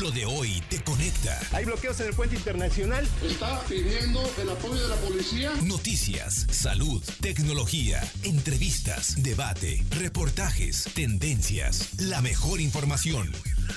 [0.00, 1.38] Lo de hoy te conecta.
[1.52, 3.06] Hay bloqueos en el puente internacional.
[3.22, 5.52] Está pidiendo el apoyo de la policía.
[5.64, 13.30] Noticias, salud, tecnología, entrevistas, debate, reportajes, tendencias, la mejor información.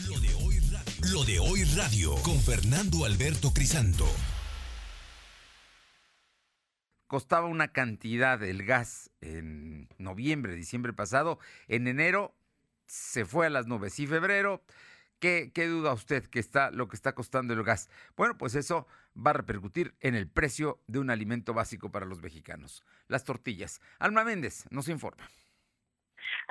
[0.08, 0.62] Lo de hoy,
[1.12, 4.08] Lo de hoy radio con Fernando Alberto Crisanto.
[7.08, 11.40] Costaba una cantidad el gas en noviembre, diciembre pasado.
[11.68, 12.34] En enero
[12.88, 14.00] se fue a las nubes.
[14.00, 14.64] Y febrero
[15.20, 17.90] ¿Qué, duda usted que está lo que está costando el gas?
[18.16, 22.22] Bueno, pues eso va a repercutir en el precio de un alimento básico para los
[22.22, 23.82] mexicanos, las tortillas.
[24.00, 25.24] Alma Méndez nos informa.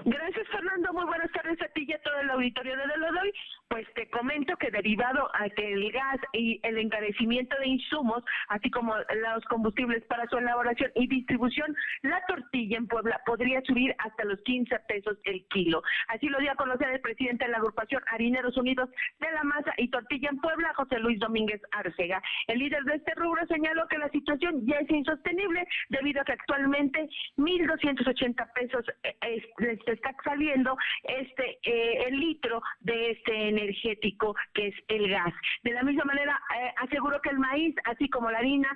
[0.05, 0.93] Gracias, Fernando.
[0.93, 3.33] Muy buenas tardes a ti y a todo el auditorio de Delodoy.
[3.69, 8.71] Pues te comento que derivado a que el gas y el encarecimiento de insumos, así
[8.71, 14.25] como los combustibles para su elaboración y distribución, la tortilla en Puebla podría subir hasta
[14.25, 15.83] los 15 pesos el kilo.
[16.09, 19.73] Así lo dio a conocer el presidente de la agrupación Harineros Unidos de la Masa
[19.77, 22.23] y Tortilla en Puebla, José Luis Domínguez Arcega.
[22.47, 26.33] El líder de este rubro señaló que la situación ya es insostenible debido a que
[26.33, 29.45] actualmente 1.280 pesos eh, es,
[29.87, 35.33] está saliendo este eh, el litro de este energético que es el gas.
[35.63, 38.69] De la misma manera, eh, aseguró que el maíz, así como la harina,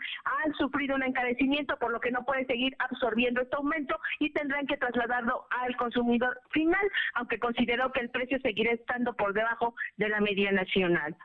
[0.44, 4.66] han sufrido un encarecimiento, por lo que no puede seguir absorbiendo este aumento y tendrán
[4.66, 10.08] que trasladarlo al consumidor final, aunque consideró que el precio seguirá estando por debajo de
[10.08, 11.16] la media nacional.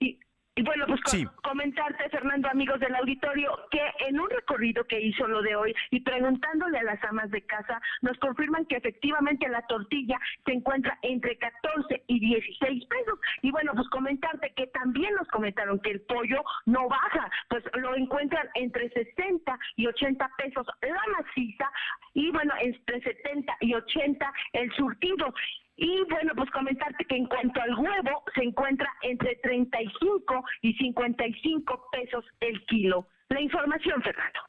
[0.00, 0.18] Y
[0.56, 1.00] y bueno, pues
[1.42, 6.00] comentarte, Fernando, amigos del auditorio, que en un recorrido que hizo lo de hoy y
[6.00, 11.36] preguntándole a las amas de casa, nos confirman que efectivamente la tortilla se encuentra entre
[11.38, 13.18] 14 y 16 pesos.
[13.42, 17.96] Y bueno, pues comentarte que también nos comentaron que el pollo no baja, pues lo
[17.96, 21.70] encuentran entre 60 y 80 pesos la maciza
[22.14, 25.34] y bueno, entre 70 y 80 el surtido.
[25.76, 31.88] Y bueno, pues comentarte que en cuanto al huevo, se encuentra entre 35 y 55
[31.90, 33.08] pesos el kilo.
[33.28, 34.40] La información, Fernando.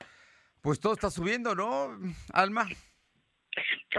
[0.61, 1.97] Pues todo está subiendo, ¿no,
[2.33, 2.67] Alma?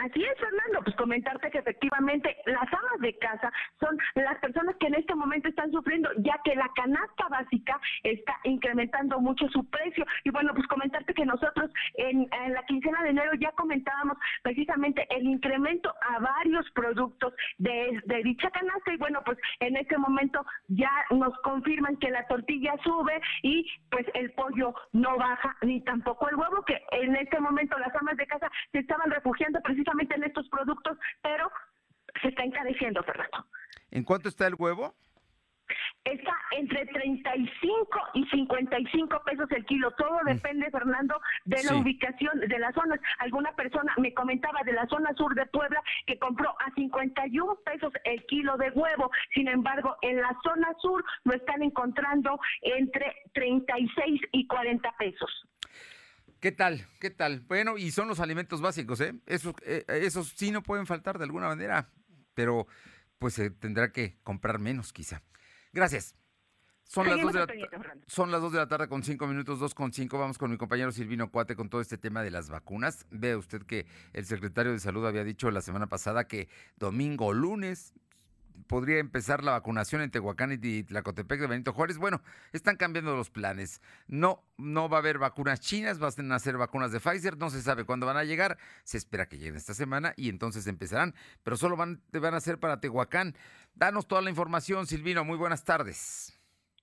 [0.02, 4.86] Así es, Fernando, pues comentarte que efectivamente las amas de casa son las personas que
[4.88, 10.04] en este momento están sufriendo, ya que la canasta básica está incrementando mucho su precio.
[10.24, 15.24] Y bueno, pues comentarte que nosotros en, la quincena de enero ya comentábamos precisamente el
[15.24, 18.92] incremento a varios productos de, de dicha canasta.
[18.92, 24.06] Y bueno, pues en este momento ya nos confirman que la tortilla sube y pues
[24.14, 28.26] el pollo no baja, ni tampoco el huevo, que en este momento las amas de
[28.26, 31.50] casa se estaban refugiando precisamente en estos productos, pero
[32.22, 33.46] se está encareciendo, Fernando.
[33.90, 34.94] ¿En cuánto está el huevo?
[36.04, 39.90] Está entre 35 y 55 pesos el kilo.
[39.92, 40.26] Todo mm.
[40.26, 43.00] depende, Fernando, de la ubicación de las zonas.
[43.18, 47.92] Alguna persona me comentaba de la zona sur de Puebla que compró a 51 pesos
[48.04, 49.10] el kilo de huevo.
[49.34, 55.46] Sin embargo, en la zona sur lo están encontrando entre 36 y 40 pesos.
[56.40, 56.86] ¿Qué tal?
[57.00, 57.40] ¿Qué tal?
[57.40, 59.14] Bueno, y son los alimentos básicos, ¿eh?
[59.26, 61.90] Esos, eh, esos sí no pueden faltar de alguna manera,
[62.34, 62.66] pero
[63.18, 65.22] pues se tendrá que comprar menos quizá.
[65.72, 66.14] Gracias.
[66.88, 67.46] Son las, dos de la,
[68.06, 70.18] son las 2 de la tarde con 5 minutos, 2 con 5.
[70.18, 73.06] Vamos con mi compañero Silvino Cuate con todo este tema de las vacunas.
[73.10, 77.32] Ve usted que el secretario de Salud había dicho la semana pasada que domingo o
[77.32, 77.92] lunes
[78.66, 81.98] podría empezar la vacunación en Tehuacán y Tlacotepec de Benito Juárez.
[81.98, 82.22] Bueno,
[82.52, 83.80] están cambiando los planes.
[84.08, 87.62] No, no va a haber vacunas chinas, van a ser vacunas de Pfizer, no se
[87.62, 91.56] sabe cuándo van a llegar, se espera que lleguen esta semana y entonces empezarán, pero
[91.56, 93.34] solo van, van a ser para Tehuacán.
[93.74, 96.35] Danos toda la información, Silvino, muy buenas tardes.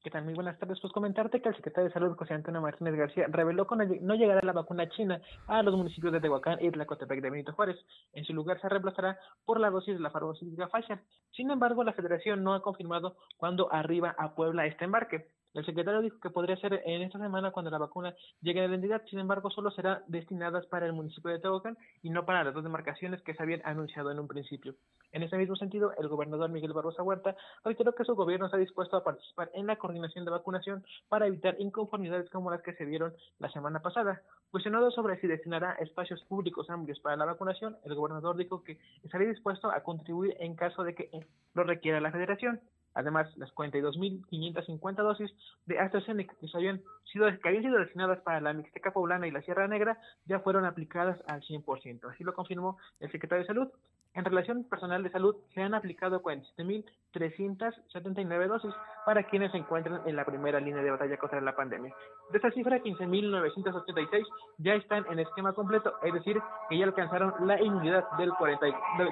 [0.03, 0.25] ¿Qué tal?
[0.25, 0.81] Muy buenas tardes.
[0.81, 4.41] Pues comentarte que el secretario de Salud, José Antonio Martínez García, reveló que no llegará
[4.43, 7.77] la vacuna china a los municipios de Tehuacán y Tlacotepec de Benito Juárez.
[8.11, 10.99] En su lugar se reemplazará por la dosis de la farmacéutica Pfizer.
[11.31, 15.25] Sin embargo, la federación no ha confirmado cuándo arriba a Puebla este embarque.
[15.53, 18.73] El secretario dijo que podría ser en esta semana cuando la vacuna llegue a la
[18.73, 22.55] entidad, sin embargo, solo será destinadas para el municipio de Tehuacán y no para las
[22.55, 24.73] dos demarcaciones que se habían anunciado en un principio.
[25.11, 28.97] En ese mismo sentido, el gobernador Miguel Barbosa Huerta reiteró que su gobierno está dispuesto
[28.97, 33.13] a participar en la coordinación de vacunación para evitar inconformidades como las que se vieron
[33.37, 34.23] la semana pasada.
[34.49, 39.29] Cuestionado sobre si destinará espacios públicos amplios para la vacunación, el gobernador dijo que estaría
[39.29, 41.11] dispuesto a contribuir en caso de que
[41.53, 42.59] lo requiera la federación.
[42.93, 45.31] Además, las 42.550 dosis
[45.65, 46.81] de AstraZeneca que, habían
[47.11, 50.65] sido, que habían sido destinadas para la Mixteca Poblana y la Sierra Negra ya fueron
[50.65, 52.11] aplicadas al 100%.
[52.11, 53.69] Así lo confirmó el secretario de Salud.
[54.15, 58.71] En relación personal de salud, se han aplicado 47.379 dosis
[59.07, 61.91] para quienes se encuentran en la primera línea de batalla contra la pandemia.
[62.31, 64.23] De esta cifra, 15.986
[64.59, 66.39] ya están en esquema completo, es decir,
[66.69, 68.63] que ya alcanzaron la inmunidad del, 40,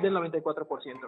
[0.03, 0.99] del 94%.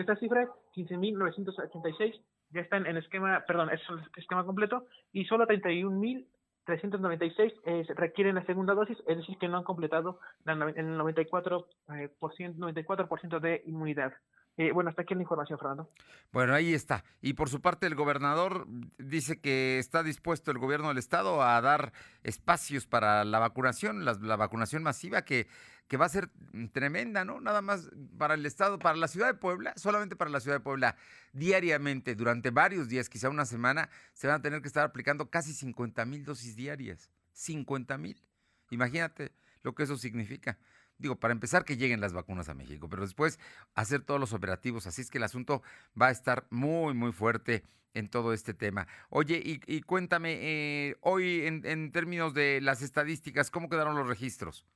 [0.00, 2.18] De esta cifra, 15.986
[2.52, 8.46] ya están en esquema, perdón, es el esquema completo, y solo 31.396 eh, requieren la
[8.46, 11.66] segunda dosis, es decir, que no han completado la, el 94%,
[11.96, 14.14] eh, por ciento, 94 de inmunidad.
[14.56, 15.88] Eh, bueno, hasta aquí la información, Fernando.
[16.32, 17.04] Bueno, ahí está.
[17.20, 18.66] Y por su parte, el gobernador
[18.98, 21.92] dice que está dispuesto el gobierno del estado a dar
[22.24, 25.46] espacios para la vacunación, la, vacunación masiva que,
[25.90, 26.30] que va a ser
[26.70, 27.40] tremenda, ¿no?
[27.40, 30.62] Nada más para el estado, para la ciudad de Puebla, solamente para la ciudad de
[30.62, 30.94] Puebla,
[31.32, 35.52] diariamente, durante varios días, quizá una semana, se van a tener que estar aplicando casi
[35.52, 37.10] 50 mil dosis diarias.
[37.32, 38.22] 50 mil.
[38.70, 39.32] Imagínate
[39.64, 40.58] lo que eso significa
[40.98, 43.40] digo, para empezar que lleguen las vacunas a México, pero después
[43.74, 44.86] hacer todos los operativos.
[44.86, 45.62] Así es que el asunto
[46.00, 47.64] va a estar muy, muy fuerte
[47.94, 48.86] en todo este tema.
[49.08, 54.66] Oye, y, cuéntame, eh, hoy en términos de las estadísticas, ¿cómo quedaron los registros?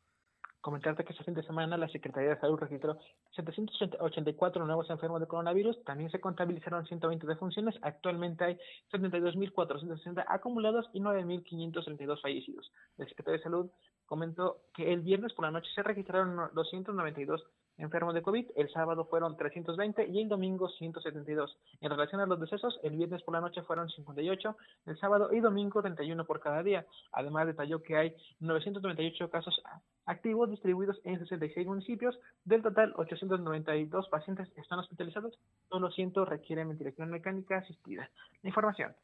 [0.64, 2.96] Comentarte que este fin de semana la Secretaría de Salud registró
[3.36, 8.58] 784 nuevos enfermos de coronavirus, también se contabilizaron 120 defunciones, actualmente hay
[8.90, 12.72] 72.460 acumulados y 9.532 fallecidos.
[12.96, 13.70] El Secretario de Salud
[14.06, 17.44] comentó que el viernes por la noche se registraron 292
[17.76, 21.58] enfermos de COVID, el sábado fueron 320 y el domingo 172.
[21.82, 24.56] En relación a los decesos, el viernes por la noche fueron 58,
[24.86, 26.86] el sábado y domingo 31 por cada día.
[27.12, 29.60] Además detalló que hay 998 casos
[30.06, 32.18] activos distribuidos en 66 municipios.
[32.44, 38.10] Del total, 892 pacientes están hospitalizados, solo 100 requieren ventilación mecánica asistida.
[38.42, 38.94] La información.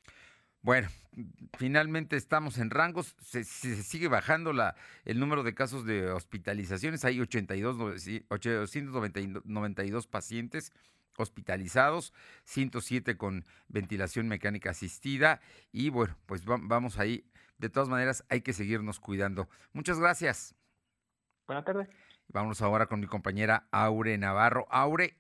[0.62, 0.88] Bueno,
[1.56, 4.76] finalmente estamos en rangos, se, sigue bajando la,
[5.06, 7.79] el número de casos de hospitalizaciones, hay 82,
[8.29, 10.75] 892 pacientes
[11.17, 12.12] hospitalizados,
[12.44, 15.41] 107 con ventilación mecánica asistida
[15.73, 17.25] y bueno, pues vamos ahí.
[17.58, 19.49] De todas maneras, hay que seguirnos cuidando.
[19.75, 20.55] Muchas gracias.
[21.50, 21.88] Buenas tardes.
[22.29, 24.69] Vamos ahora con mi compañera Aure Navarro.
[24.70, 25.17] Aure,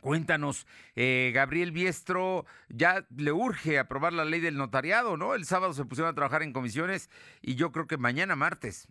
[0.00, 5.36] Cuéntanos, eh, Gabriel Biestro ya le urge aprobar la ley del notariado, ¿no?
[5.36, 7.08] El sábado se pusieron a trabajar en comisiones
[7.40, 8.88] y yo creo que mañana martes,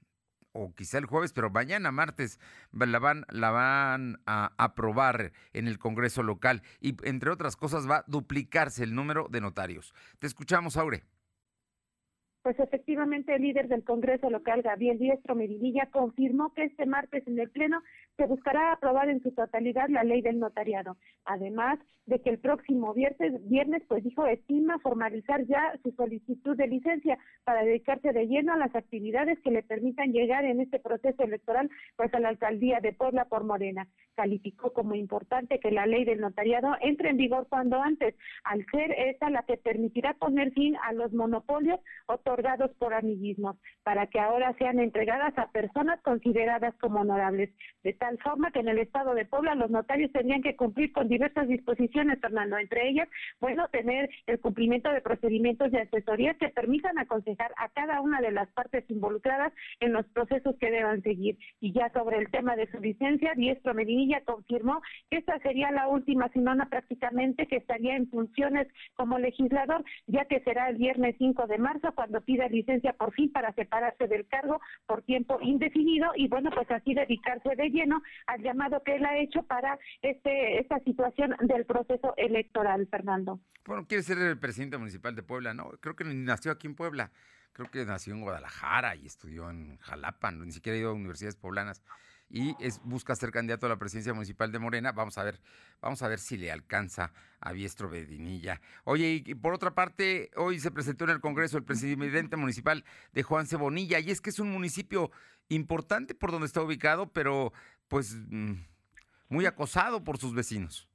[0.54, 2.40] o quizá el jueves, pero mañana martes
[2.72, 7.98] la van, la van a aprobar en el Congreso local y entre otras cosas va
[7.98, 9.94] a duplicarse el número de notarios.
[10.20, 11.04] Te escuchamos, Aure.
[12.48, 17.38] Pues efectivamente el líder del Congreso local, Gabriel Diestro Medinilla, confirmó que este martes en
[17.38, 17.82] el Pleno
[18.16, 20.96] se buscará aprobar en su totalidad la ley del notariado.
[21.26, 26.68] Además de que el próximo viernes, viernes pues dijo, estima formalizar ya su solicitud de
[26.68, 31.24] licencia para dedicarse de lleno a las actividades que le permitan llegar en este proceso
[31.24, 33.90] electoral pues a la alcaldía de Puebla por Morena.
[34.16, 38.16] Calificó como importante que la ley del notariado entre en vigor cuando antes,
[38.46, 42.37] al ser esta la que permitirá poner fin a los monopolios otorgados
[42.80, 47.50] por amiguismos, para que ahora sean entregadas a personas consideradas como honorables,
[47.84, 51.08] de tal forma que en el estado de Puebla los notarios tendrían que cumplir con
[51.08, 57.00] diversas disposiciones, Fernando, entre ellas, bueno, tener el cumplimiento de procedimientos de asesoría que permitan
[57.00, 61.38] aconsejar a cada una de las partes involucradas en los procesos que deban seguir.
[61.60, 65.88] Y ya sobre el tema de su licencia, Diestro Medinilla confirmó que esta sería la
[65.88, 71.48] última semana prácticamente que estaría en funciones como legislador, ya que será el viernes 5
[71.48, 76.28] de marzo cuando pida licencia por fin para separarse del cargo por tiempo indefinido y
[76.28, 80.78] bueno, pues así dedicarse de lleno al llamado que él ha hecho para este esta
[80.82, 83.40] situación del proceso electoral, Fernando.
[83.66, 85.70] Bueno, quiere ser el presidente municipal de Puebla, ¿no?
[85.80, 87.12] Creo que nació aquí en Puebla,
[87.54, 91.38] creo que nació en Guadalajara y estudió en Jalapa, ni siquiera ha ido a universidades
[91.38, 91.82] poblanas
[92.30, 94.92] y busca ser candidato a la presidencia municipal de Morena.
[94.92, 95.40] Vamos a ver,
[95.82, 98.62] vamos a ver si le alcanza a Biestro Bedinilla.
[98.84, 103.24] Oye, y por otra parte, hoy se presentó en el Congreso el presidente municipal de
[103.24, 105.12] Juan Cebonilla, y es que es un municipio
[105.50, 107.54] importante por donde está ubicado, pero
[107.88, 108.54] pues mm,
[109.30, 110.90] muy acosado por sus vecinos.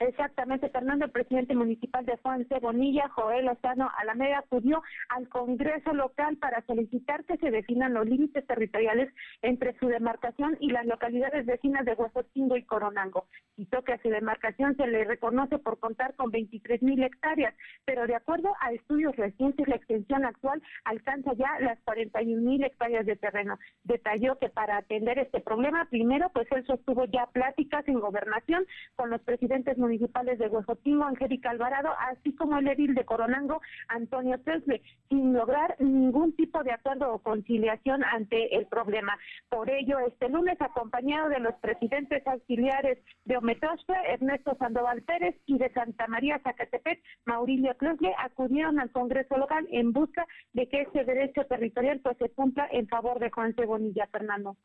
[0.00, 6.36] Exactamente, Fernando, el presidente municipal de Juan Bonilla, Joel Lozano Alameda, acudió al Congreso local
[6.36, 9.12] para solicitar que se definan los límites territoriales
[9.42, 13.26] entre su demarcación y las localidades vecinas de Huesotingo y Coronango.
[13.56, 18.06] Citó que a su demarcación se le reconoce por contar con 23 mil hectáreas, pero
[18.06, 23.16] de acuerdo a estudios recientes, la extensión actual alcanza ya las 41 mil hectáreas de
[23.16, 23.58] terreno.
[23.82, 28.64] Detalló que para atender este problema, primero, pues él sostuvo ya pláticas en gobernación
[28.94, 33.62] con los presidentes municipales municipales de Huejotingo, Angélica Alvarado, así como el edil de Coronango,
[33.88, 39.16] Antonio Tesle, sin lograr ningún tipo de acuerdo o conciliación ante el problema.
[39.48, 45.56] Por ello, este lunes, acompañado de los presidentes auxiliares de Ometospe, Ernesto Sandoval Pérez, y
[45.56, 51.04] de Santa María Zacatepec, Maurilio Tesle, acudieron al Congreso local en busca de que ese
[51.04, 54.56] derecho territorial pues se cumpla en favor de Juan Cebonilla, Fernando.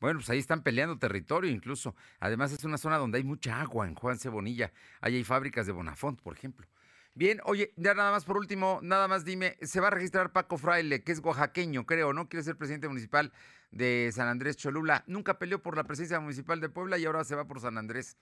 [0.00, 1.94] Bueno, pues ahí están peleando territorio incluso.
[2.20, 4.72] Además es una zona donde hay mucha agua en Juan Cebonilla.
[5.00, 6.66] Ahí hay fábricas de Bonafont, por ejemplo.
[7.14, 10.56] Bien, oye, ya nada más por último, nada más dime, se va a registrar Paco
[10.56, 12.28] Fraile, que es oaxaqueño, creo, ¿no?
[12.28, 13.32] Quiere ser presidente municipal
[13.72, 15.04] de San Andrés Cholula.
[15.06, 18.16] Nunca peleó por la presidencia municipal de Puebla y ahora se va por San Andrés.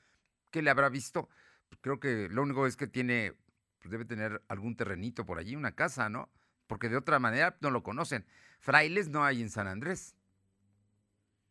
[0.51, 1.29] ¿Qué le habrá visto?
[1.81, 3.35] Creo que lo único es que tiene,
[3.79, 6.31] pues debe tener algún terrenito por allí, una casa, ¿no?
[6.67, 8.27] Porque de otra manera no lo conocen.
[8.59, 10.17] Frailes no hay en San Andrés.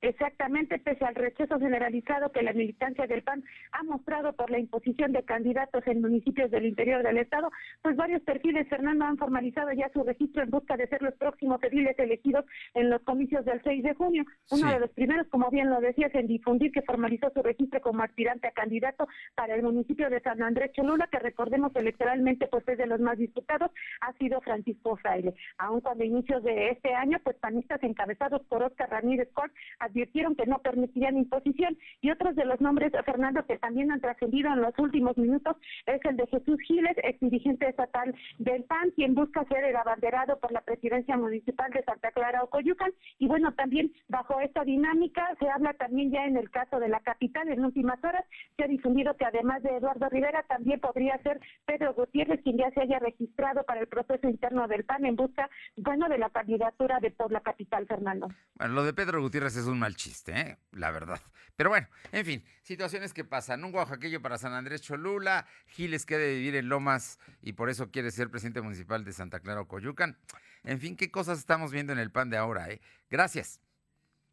[0.02, 5.12] Exactamente, pese al rechazo generalizado que la militancia del PAN ha mostrado por la imposición
[5.12, 7.50] de candidatos en municipios del interior del Estado,
[7.82, 11.62] pues varios perfiles, Fernando, han formalizado ya su registro en busca de ser los próximos
[11.64, 14.24] ediles elegidos en los comicios del 6 de junio.
[14.52, 18.04] Uno de los primeros, como bien lo decías, en difundir que formalizó su registro como
[18.04, 22.78] aspirante a candidato para el municipio de San Andrés Cholula, que recordemos electoralmente pues es
[22.78, 25.34] de los más disputados, ha sido Francisco Fraile.
[25.58, 29.52] Aun cuando inicios de este año, pues panistas encabezados por Oscar Ramírez Cort
[29.88, 31.78] advirtieron que no permitirían imposición.
[32.02, 36.00] Y otros de los nombres, Fernando, que también han trascendido en los últimos minutos, es
[36.06, 40.52] el de Jesús Giles, ex dirigente estatal del PAN, quien busca ser el abanderado por
[40.52, 42.92] la presidencia municipal de Santa Clara o Coyucan.
[43.20, 47.00] Y bueno, también bajo esta dinámica se habla también ya en el caso de la
[47.00, 48.26] capital, en últimas horas
[48.56, 52.70] se ha difundido que además de Eduardo Rivera, también podría ser Pedro Gutiérrez, quien ya
[52.72, 57.00] se haya registrado para el proceso interno del PAN en busca, bueno, de la candidatura
[57.00, 58.28] de por la capital, Fernando.
[58.56, 60.58] Bueno, lo de Pedro Gutiérrez es un mal chiste, ¿eh?
[60.72, 61.20] la verdad.
[61.56, 63.64] Pero bueno, en fin, situaciones que pasan.
[63.64, 67.90] Un oaxaqueño para San Andrés Cholula, Giles que de vivir en Lomas y por eso
[67.90, 70.18] quiere ser presidente municipal de Santa Clara o Coyucan.
[70.64, 72.80] En fin, qué cosas estamos viendo en el pan de ahora, ¿eh?
[73.10, 73.60] Gracias.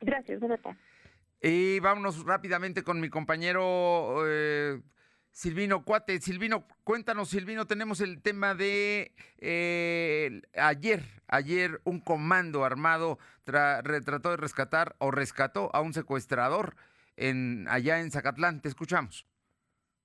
[0.00, 0.40] Gracias.
[1.40, 4.82] Y vámonos rápidamente con mi compañero eh,
[5.34, 6.20] Silvino Cuate.
[6.20, 14.36] Silvino, cuéntanos, Silvino, tenemos el tema de eh, ayer, ayer un comando armado trató de
[14.36, 16.76] rescatar o rescató a un secuestrador
[17.16, 18.62] en, allá en Zacatlán.
[18.62, 19.26] Te escuchamos.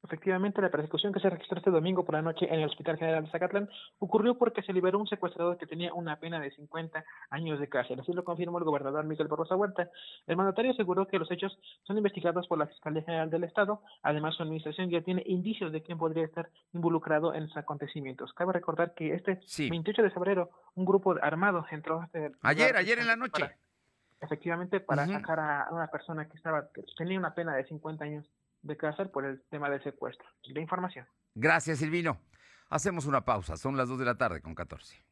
[0.02, 3.26] Efectivamente, la persecución que se registró este domingo por la noche en el Hospital General
[3.26, 7.60] de Zacatlán ocurrió porque se liberó un secuestrador que tenía una pena de 50 años
[7.60, 8.00] de cárcel.
[8.00, 9.90] Así lo confirmó el gobernador Miguel Barroso Huerta.
[10.26, 13.82] El mandatario aseguró que los hechos son investigados por la Fiscalía General del Estado.
[14.02, 18.34] Además, su administración ya tiene indicios de quién podría estar involucrado en esos acontecimientos.
[18.34, 23.08] Cabe recordar que este 28 de febrero, un grupo armado entró este Ayer, ayer en
[23.08, 23.44] la noche.
[24.22, 28.26] efectivamente, para sacar a una persona que estaba que tenía una pena de 50 años
[28.62, 30.28] de cárcel por el tema del secuestro.
[30.44, 31.06] De información.
[31.36, 32.20] Gracias, Silvino.
[32.70, 33.58] Hacemos una pausa.
[33.58, 35.04] Son las 2 de la tarde con 14.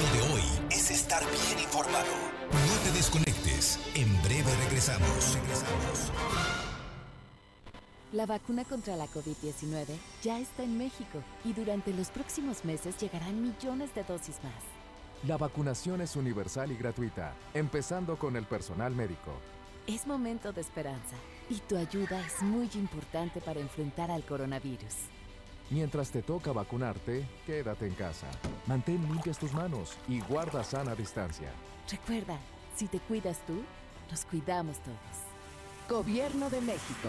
[0.00, 2.06] Lo de hoy es estar bien informado.
[2.50, 3.78] No te desconectes.
[3.94, 5.34] En breve regresamos.
[5.34, 6.12] Regresamos.
[8.12, 9.86] La vacuna contra la COVID-19
[10.22, 14.64] ya está en México y durante los próximos meses llegarán millones de dosis más.
[15.26, 19.32] La vacunación es universal y gratuita, empezando con el personal médico.
[19.88, 21.16] Es momento de esperanza
[21.48, 24.94] y tu ayuda es muy importante para enfrentar al coronavirus.
[25.70, 28.26] Mientras te toca vacunarte, quédate en casa.
[28.66, 31.50] Mantén limpias tus manos y guarda sana distancia.
[31.90, 32.38] Recuerda,
[32.76, 33.64] si te cuidas tú,
[34.10, 34.98] nos cuidamos todos.
[35.88, 37.08] Gobierno de México.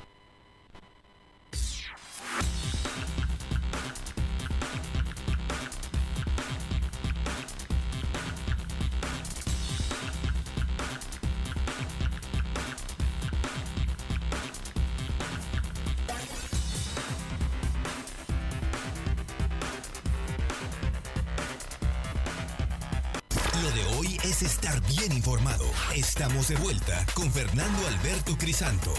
[25.11, 25.65] Bien informado.
[25.95, 28.93] Estamos de vuelta con Fernando Alberto Crisanto.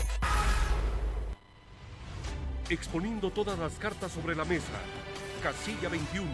[2.69, 4.73] Exponiendo todas las cartas sobre la mesa.
[5.43, 6.29] Casilla 21.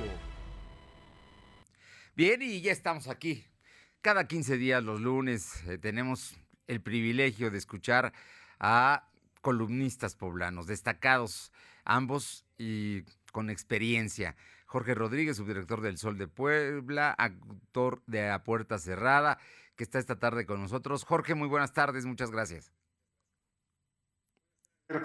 [2.17, 3.45] Bien, y ya estamos aquí.
[4.03, 8.13] Cada 15 días, los lunes, eh, tenemos el privilegio de escuchar
[8.59, 9.09] a
[9.41, 11.53] columnistas poblanos, destacados
[11.85, 14.37] ambos y con experiencia.
[14.67, 19.39] Jorge Rodríguez, subdirector del Sol de Puebla, actor de A Puerta Cerrada,
[19.79, 21.05] que está esta tarde con nosotros.
[21.05, 22.73] Jorge, muy buenas tardes, muchas gracias.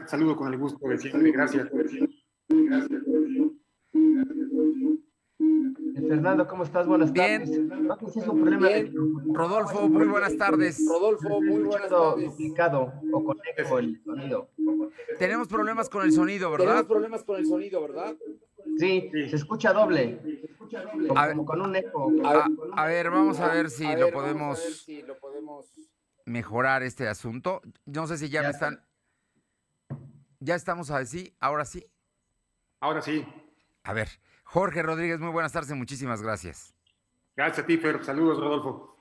[0.08, 1.70] Saludo con el gusto de siempre, gracias.
[2.50, 3.02] Gracias.
[6.08, 6.88] Fernando, ¿cómo estás?
[6.88, 7.50] Buenas tardes.
[7.52, 7.70] Bien.
[9.34, 10.84] Rodolfo, muy buenas tardes.
[10.88, 12.34] Rodolfo, muy buenas tardes.
[13.12, 14.50] O con eco el sonido.
[15.20, 16.66] Tenemos problemas con el sonido, ¿verdad?
[16.66, 18.16] Tenemos problemas con el sonido, ¿verdad?
[18.78, 20.20] Sí, se escucha doble.
[21.08, 22.12] Como, con un eco.
[22.76, 24.86] A, ver, vamos a ver si, lo, podemos
[26.26, 27.62] mejorar este asunto.
[27.86, 28.84] No sé si ya, me están.
[30.40, 31.86] Ya estamos a sí, ahora sí.
[32.80, 33.26] Ahora sí.
[33.84, 34.10] A ver,
[34.44, 36.76] Jorge Rodríguez, muy buenas tardes, muchísimas gracias.
[37.36, 38.04] Gracias a ti, Fer.
[38.04, 38.98] Saludos, Rodolfo.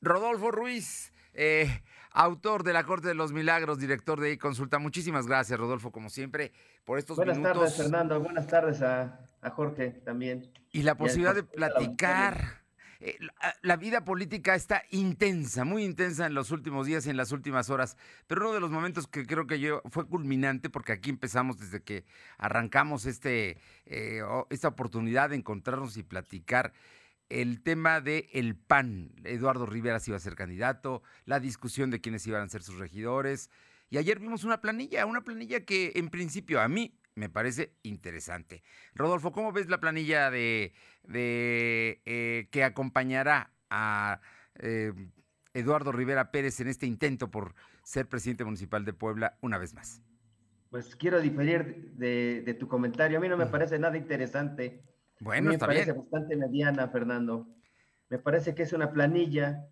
[0.00, 5.58] Rodolfo Ruiz, eh, autor de La Corte de los Milagros, director de consulta Muchísimas gracias,
[5.58, 6.52] Rodolfo, como siempre,
[6.84, 7.56] por estos buenas minutos.
[7.56, 8.20] Buenas tardes, Fernando.
[8.20, 9.20] Buenas tardes a,
[9.52, 10.52] Jorge también.
[10.72, 12.60] Y la posibilidad de platicar.
[13.02, 13.16] Eh,
[13.62, 17.70] la, vida política está intensa, muy intensa en los últimos días y en las últimas
[17.70, 21.58] horas, pero uno de los momentos que creo que yo fue culminante, porque aquí empezamos
[21.58, 22.04] desde que
[22.36, 26.74] arrancamos este, eh, esta oportunidad de encontrarnos y platicar,
[27.30, 29.12] el tema de el PAN.
[29.24, 32.78] Eduardo Rivera si iba a ser candidato, la discusión de quiénes iban a ser sus
[32.78, 33.50] regidores.
[33.88, 38.62] Y ayer vimos una planilla, una planilla que en principio a mí me parece interesante.
[38.94, 40.72] Rodolfo, ¿cómo ves la planilla de,
[41.12, 44.20] eh, que acompañará a
[44.56, 44.92] eh,
[45.54, 50.02] Eduardo Rivera Pérez en este intento por ser presidente municipal de Puebla una vez más?
[50.70, 53.18] Pues quiero diferir de, tu comentario.
[53.18, 54.84] A mí no me parece nada interesante.
[55.20, 57.46] Bueno, me parece bastante mediana, Fernando.
[58.08, 59.68] Me parece que es una planilla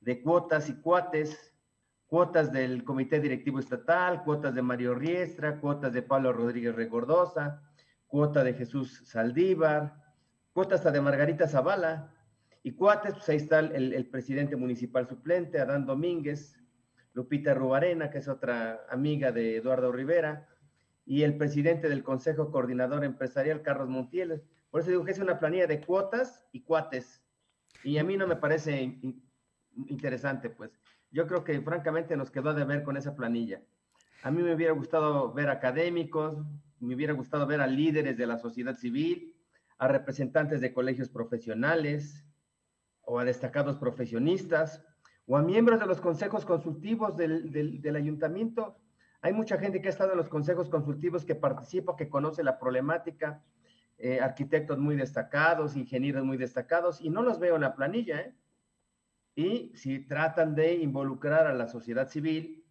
[0.00, 1.52] de cuotas y cuates
[2.12, 7.62] cuotas del Comité Directivo Estatal, cuotas de Mario Riestra, cuotas de Pablo Rodríguez Regordosa,
[8.06, 9.94] cuota de Jesús Saldívar,
[10.52, 12.12] cuotas hasta de Margarita Zavala,
[12.62, 16.60] y cuates, pues ahí está el, presidente municipal suplente, Adán Domínguez,
[17.14, 20.46] Lupita Rubarena, que es otra amiga de Eduardo Rivera,
[21.06, 24.42] y el presidente del Consejo Coordinador Empresarial, Carlos Montiel.
[24.72, 27.22] Por eso digo que una planilla de cuotas y cuates.
[27.84, 28.98] Y a mí no me parece
[29.86, 30.72] interesante, pues
[31.10, 33.62] yo creo que francamente nos quedó de ver con esa planilla.
[34.22, 36.38] A mí me hubiera gustado ver académicos,
[36.80, 39.36] me hubiera gustado ver a líderes de la sociedad civil,
[39.76, 42.24] a representantes de colegios profesionales
[43.02, 44.82] o a destacados profesionistas
[45.26, 48.78] o a miembros de los consejos consultivos del, ayuntamiento.
[49.20, 52.58] Hay mucha gente que ha estado en los consejos consultivos que participa, que conoce la
[52.58, 53.44] problemática,
[54.04, 58.34] eh, arquitectos muy destacados, ingenieros muy destacados, y no los veo en la planilla, ¿eh?
[59.36, 62.66] y si tratan de involucrar a la sociedad civil,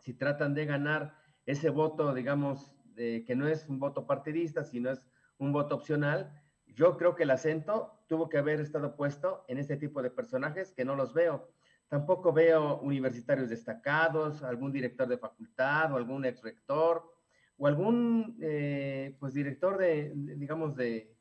[0.00, 5.06] si tratan de ganar ese voto, digamos, que no es un voto partidista, sino es
[5.38, 9.76] un voto opcional, yo creo que el acento tuvo que haber estado puesto en este
[9.76, 11.52] tipo de personajes que no los veo.
[11.86, 17.13] Tampoco veo universitarios destacados, algún director de facultad o algún ex rector
[17.56, 21.14] o algún eh, pues director de, digamos, de,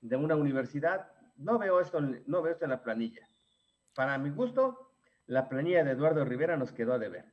[0.00, 1.12] de, una universidad.
[1.36, 3.28] No veo esto, no veo esto en la planilla
[3.96, 4.92] para mi gusto,
[5.26, 7.24] la planilla de Eduardo Rivera nos quedó a deber.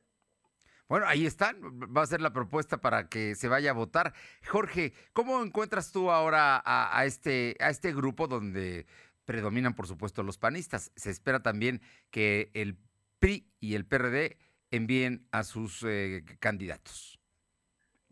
[0.88, 1.56] Bueno, ahí están.
[1.94, 4.12] Va a ser la propuesta para que se vaya a votar.
[4.48, 8.86] Jorge, ¿cómo encuentras tú ahora a, este, a este grupo donde
[9.24, 10.90] predominan, por supuesto, los panistas?
[10.96, 12.76] Se espera también que el
[13.18, 14.36] PRI y el PRD
[14.70, 17.18] envíen a sus eh, candidatos.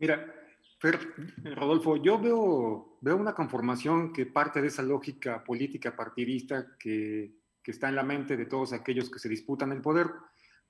[0.03, 0.33] Mira,
[1.55, 7.71] Rodolfo, yo veo, veo una conformación que parte de esa lógica política partidista que que
[7.71, 10.07] está en la mente de todos aquellos que se disputan el poder.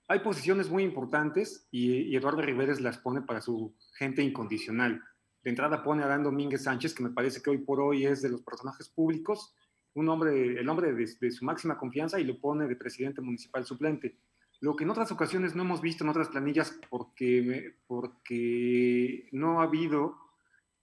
[0.08, 5.02] Hay posiciones muy importantes y, Eduardo Rivera las pone para su gente incondicional.
[5.42, 8.22] De entrada pone a Dan Domínguez Sánchez, que me parece que hoy por hoy es
[8.22, 9.56] de los personajes públicos,
[9.96, 14.18] un hombre, el hombre de, su máxima confianza y lo pone de presidente municipal suplente.
[14.64, 19.64] Lo que en otras ocasiones no hemos visto en otras planillas porque, porque no ha
[19.64, 20.16] habido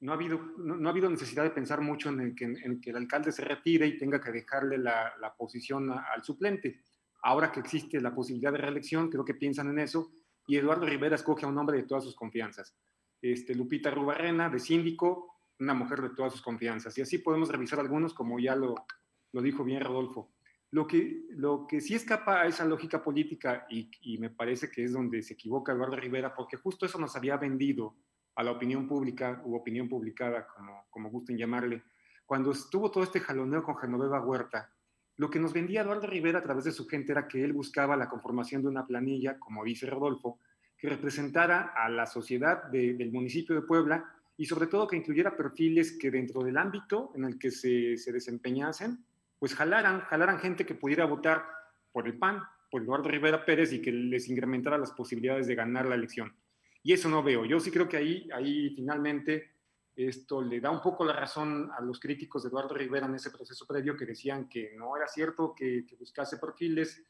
[0.00, 3.42] no ha habido, no, ha habido necesidad de pensar mucho en, que, el alcalde se
[3.42, 6.82] retire y tenga que dejarle la, posición al suplente.
[7.22, 10.12] Ahora que existe la posibilidad de reelección, creo que piensan en eso
[10.46, 12.76] y Eduardo Rivera escoge a un hombre de todas sus confianzas.
[13.22, 16.98] Este, Lupita Rubarrena, de síndico, una mujer de todas sus confianzas.
[16.98, 18.74] Y así podemos revisar algunos, como ya lo,
[19.32, 20.34] lo dijo bien Rodolfo.
[20.72, 24.92] Lo que, lo que sí escapa a esa lógica política y, me parece que es
[24.92, 27.96] donde se equivoca Eduardo Rivera, porque justo eso nos había vendido
[28.36, 31.82] a la opinión pública u opinión publicada, como, como gusten llamarle,
[32.24, 34.72] cuando estuvo todo este jaloneo con Genoveva Huerta,
[35.16, 37.96] lo que nos vendía Eduardo Rivera a través de su gente era que él buscaba
[37.96, 40.38] la conformación de una planilla, como dice Rodolfo,
[40.78, 44.02] que representara a la sociedad del municipio de Puebla
[44.38, 48.12] y sobre todo que incluyera perfiles que dentro del ámbito en el que se, se
[48.12, 49.04] desempeñasen,
[49.40, 51.44] pues jalaran, jalaran gente que pudiera votar
[51.90, 55.86] por el PAN, por Eduardo Rivera Pérez y que les incrementara las posibilidades de ganar
[55.86, 56.36] la elección.
[56.82, 57.44] Y eso no veo.
[57.44, 59.56] Yo sí creo que ahí, ahí finalmente
[59.96, 63.30] esto le da un poco la razón a los críticos de Eduardo Rivera en ese
[63.30, 67.02] proceso previo que decían que no era cierto que, buscase perfiles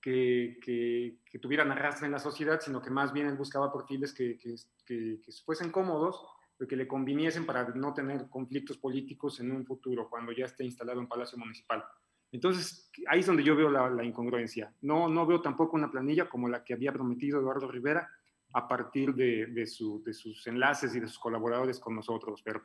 [0.00, 4.38] que, que, tuvieran arrastre en la sociedad, sino que más bien él buscaba perfiles que,
[4.38, 6.24] que, fuesen cómodos,
[6.56, 10.64] pero que le conviniesen para no tener conflictos políticos en un futuro, cuando ya esté
[10.64, 11.84] instalado en Palacio Municipal.
[12.30, 14.74] Entonces, ahí es donde yo veo la, incongruencia.
[14.80, 18.08] No, no veo tampoco una planilla como la que había prometido Eduardo Rivera
[18.54, 22.40] a partir de, de, sus enlaces y de sus colaboradores con nosotros.
[22.42, 22.62] Pero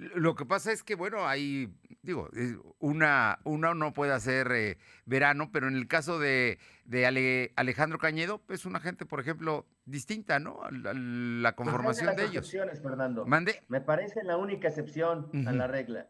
[0.00, 2.30] lo que pasa es que, bueno, hay, digo,
[2.78, 8.36] una, una no puede hacer eh, verano, pero en el caso de, de Alejandro Cañedo,
[8.36, 10.62] es pues, una gente, por ejemplo, distinta, ¿no?
[10.62, 12.50] A la, pues, conformación de, ellos.
[12.82, 13.26] Fernando.
[13.26, 13.62] ¿Mande?
[13.68, 16.08] Me parece la única excepción a la regla.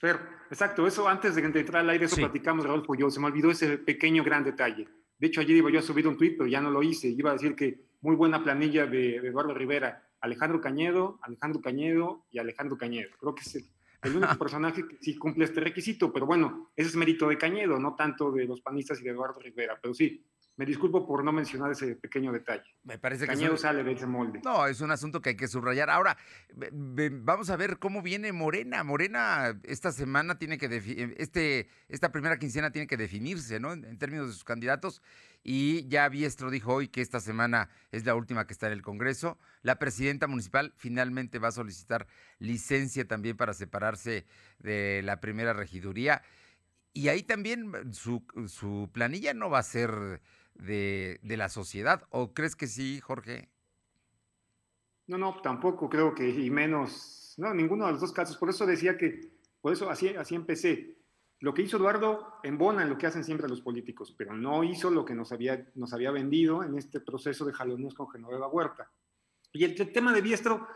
[0.00, 3.50] Pero, exacto, eso antes de entrar al aire, eso platicamos, Rodolfo, yo, se me olvidó
[3.50, 4.88] ese pequeño gran detalle.
[5.18, 7.08] De hecho, ayer iba yo a subir un tuit, pero ya no lo hice.
[7.08, 12.38] Iba a decir que muy buena planilla de, Eduardo Rivera, Alejandro Cañedo, Alejandro Cañedo y
[12.38, 13.10] Alejandro Cañedo.
[13.20, 13.64] Creo que es el,
[14.02, 17.78] el único personaje que sí cumple este requisito, pero bueno, ese es mérito de Cañedo,
[17.78, 20.24] no tanto de los panistas y de Eduardo Rivera, pero sí,
[20.56, 22.64] me disculpo por no mencionar ese pequeño detalle.
[22.84, 24.40] Me parece que Cañedo sale de ese molde.
[24.44, 25.90] No, es un asunto que hay que subrayar.
[25.90, 26.16] Ahora,
[27.10, 28.84] vamos a ver cómo viene Morena.
[28.84, 33.72] Morena esta semana tiene que este esta primera quincena tiene que definirse, ¿no?
[33.72, 35.02] En, términos de sus candidatos.
[35.46, 38.82] Y ya Biestro dijo hoy que esta semana es la última que está en el
[38.82, 39.38] Congreso.
[39.60, 42.06] La presidenta municipal finalmente va a solicitar
[42.38, 44.24] licencia también para separarse
[44.58, 46.22] de la primera regiduría.
[46.94, 50.22] Y ahí también su, su planilla no va a ser
[50.54, 52.06] de, la sociedad.
[52.08, 53.50] ¿O crees que sí, Jorge?
[55.06, 58.38] No, no, tampoco creo que, y menos, no, ninguno de los dos casos.
[58.38, 59.20] Por eso decía que,
[59.60, 60.96] por eso así, así empecé.
[61.44, 64.90] Lo que hizo Eduardo embona en lo que hacen siempre los políticos, pero no hizo
[64.90, 68.90] lo que nos había, nos había vendido en este proceso de jalones con Genoveva Huerta.
[69.52, 70.66] Y el, tema de Biestro,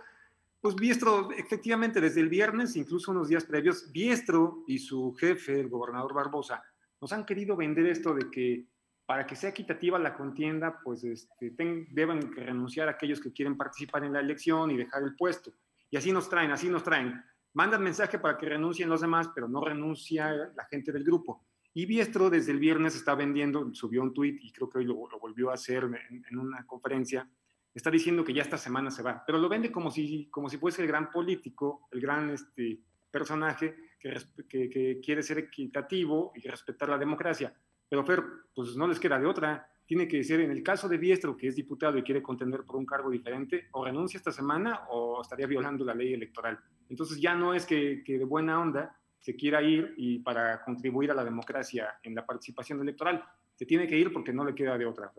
[0.61, 5.71] pues Biestro, efectivamente, desde el viernes, incluso unos días previos, Biestro y su jefe, el
[5.71, 6.63] gobernador Barbosa,
[7.01, 8.67] nos han querido vender esto de que
[9.07, 11.51] para que sea equitativa la contienda, pues este,
[11.89, 15.51] deben renunciar a aquellos que quieren participar en la elección y dejar el puesto.
[15.91, 17.25] Y así nos traen, así nos traen.
[17.55, 21.45] Mandan mensaje para que renuncien los demás, pero no renuncia la gente del grupo.
[21.75, 24.95] Y Biestro desde el viernes está vendiendo, subió un tuit y creo que hoy lo,
[25.21, 27.29] volvió a hacer en, una conferencia,
[27.75, 30.57] está diciendo que ya esta semana se va, pero lo vende como si, como si
[30.57, 32.81] fuese el gran político, el gran este,
[33.11, 37.55] personaje que, que quiere ser equitativo y respetar la democracia
[37.89, 38.23] pero Fer,
[38.55, 39.69] pues no les queda de otra.
[39.87, 42.77] Tiene que ser, en el caso de Diestro, que es diputado y quiere contender por
[42.77, 46.59] un cargo diferente, o renuncia esta semana o estaría violando la ley electoral.
[46.89, 51.15] Entonces ya no es que, de buena onda se quiera ir y para contribuir a
[51.15, 53.25] la democracia en la participación electoral.
[53.57, 55.13] Se tiene que ir porque no le queda de otra.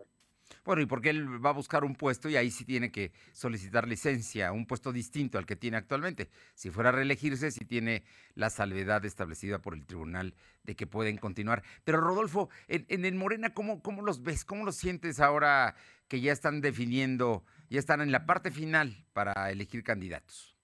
[0.65, 3.88] Bueno, y porque él va a buscar un puesto y ahí sí tiene que solicitar
[3.88, 6.29] licencia, un puesto distinto al que tiene actualmente.
[6.55, 8.03] Si fuera a reelegirse, sí tiene
[8.36, 11.63] la salvedad establecida por el tribunal de que pueden continuar.
[11.84, 14.45] Pero Rodolfo, en, el Morena, ¿cómo, ¿cómo los ves?
[14.45, 15.75] ¿Cómo los sientes ahora
[16.08, 20.59] que ya están definiendo, ya están en la parte final para elegir candidatos?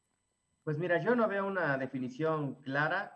[0.66, 3.16] Pues mira, yo no veo una definición clara.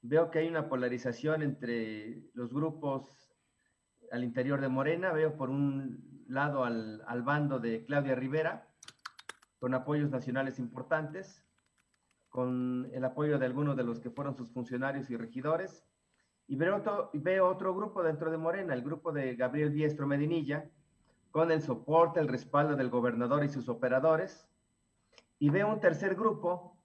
[0.00, 3.30] Veo que hay una polarización entre los grupos
[4.10, 5.12] al interior de Morena.
[5.12, 8.66] Veo por un lado al, bando de Claudia Rivera,
[9.58, 11.46] con apoyos nacionales importantes,
[12.30, 15.86] con el apoyo de algunos de los que fueron sus funcionarios y regidores.
[16.46, 20.70] Y veo otro, veo otro grupo dentro de Morena, el grupo de Gabriel Diestro Medinilla,
[21.32, 24.48] con el soporte, el respaldo del gobernador y sus operadores.
[25.38, 26.77] Y veo un tercer grupo,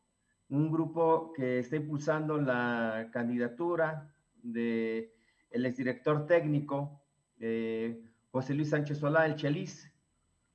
[0.49, 5.13] un grupo que está impulsando la candidatura de
[5.49, 7.01] el exdirector técnico
[7.39, 8.01] eh,
[8.31, 9.91] José Luis Sánchez Solá, el Chelis.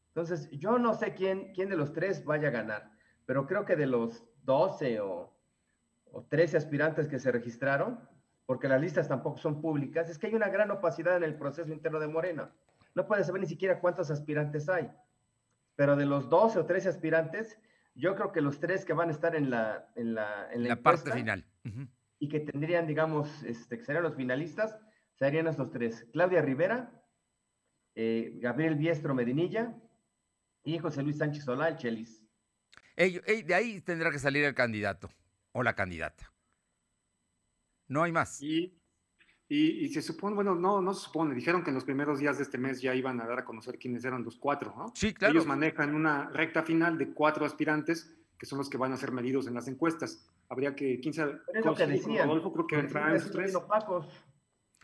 [0.09, 2.91] Entonces, yo no sé quién, quién de los tres vaya a ganar,
[3.25, 5.33] pero creo que de los 12 o,
[6.11, 8.01] o 13 aspirantes que se registraron,
[8.47, 11.73] porque las listas tampoco son públicas, es que hay una gran opacidad en el proceso
[11.73, 12.51] interno de Morena.
[12.95, 14.91] No puede saber ni siquiera cuántos aspirantes hay.
[15.77, 17.59] Pero de los 12 o 13 aspirantes,
[17.99, 20.77] yo creo que los tres que van a estar en la, en la, en la,
[20.77, 21.45] parte final
[22.21, 24.79] y que tendrían, digamos, este, que serían los finalistas,
[25.15, 26.07] serían estos tres.
[26.13, 26.93] Claudia Rivera,
[27.97, 29.77] eh, Gabriel Biestro Medinilla
[30.63, 32.25] y José Luis Sánchez Solá, el Chelis.
[32.97, 35.11] de ahí tendrá que salir el candidato
[35.53, 36.33] o la candidata.
[37.89, 38.41] No hay más.
[38.41, 38.78] Y
[39.51, 42.43] Y, se supone, bueno, no, no se supone, dijeron que en los primeros días de
[42.43, 44.93] este mes ya iban a dar a conocer quiénes eran los cuatro, ¿no?
[44.95, 45.33] Sí, claro.
[45.33, 49.11] Ellos manejan una recta final de cuatro aspirantes que son los que van a ser
[49.11, 50.29] medidos en las encuestas.
[50.49, 52.29] Habría que, quién sabe, es lo que decían.
[52.29, 53.55] Rodolfo creo que entrará en tres.
[53.55, 54.07] Opacos.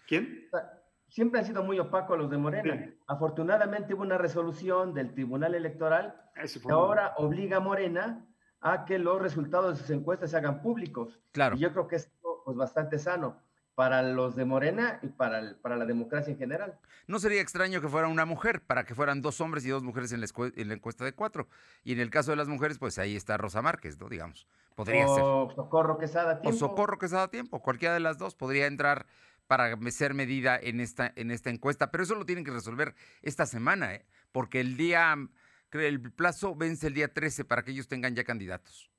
[0.09, 0.49] ¿Quién?
[1.09, 2.93] Siempre han sido muy opacos los de Morena.
[3.07, 8.27] Afortunadamente hubo una resolución del Tribunal Electoral que ahora obliga a Morena
[8.61, 11.21] a que los resultados de sus encuestas se hagan públicos.
[11.33, 11.55] Claro.
[11.57, 12.11] Y yo creo que es
[12.45, 13.44] pues, bastante sano
[13.75, 16.79] para los de Morena y para, para la democracia en general.
[17.07, 20.13] No sería extraño que fuera una mujer, para que fueran dos hombres y dos mujeres
[20.13, 21.49] en la, en la encuesta de cuatro.
[21.83, 24.09] Y en el caso de las mujeres, pues ahí está Rosa Márquez, ¿no?
[24.09, 25.23] Digamos, podría ser.
[25.23, 26.57] O Socorro Quesada Tiempo.
[26.57, 29.07] O Socorro Quesada Tiempo, cualquiera de las dos podría entrar
[29.47, 33.45] para ser medida en esta, en esta encuesta, pero eso lo tienen que resolver esta
[33.45, 34.07] semana, ¿eh?
[34.33, 35.15] porque el día,
[35.73, 38.91] el plazo vence el día 13 para que ellos tengan ya candidatos.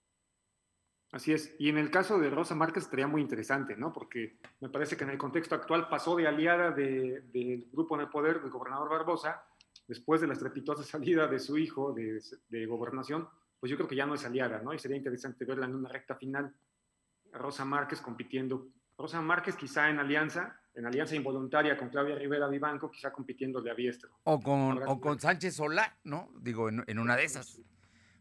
[1.12, 1.56] Así es.
[1.60, 3.94] Y en el caso de Rosa Márquez estaría muy interesante, ¿no?
[3.94, 8.10] Porque me parece que en el contexto actual pasó de aliada del grupo en el
[8.10, 9.44] poder del gobernador Barbosa,
[9.88, 13.96] después de la estrepitosa salida de su hijo de, de, gobernación, pues yo creo que
[13.96, 14.74] ya no es aliada, ¿no?
[14.74, 16.54] Y sería interesante verla en una recta final.
[17.32, 22.90] Rosa Márquez compitiendo, Rosa Márquez quizá en alianza, en alianza involuntaria con Claudia Rivera Vivanco,
[22.90, 24.10] quizá compitiendo de Aviestro.
[24.24, 26.30] O con, o con Sánchez Solá, ¿no?
[26.40, 27.62] Digo, en, en una de esas.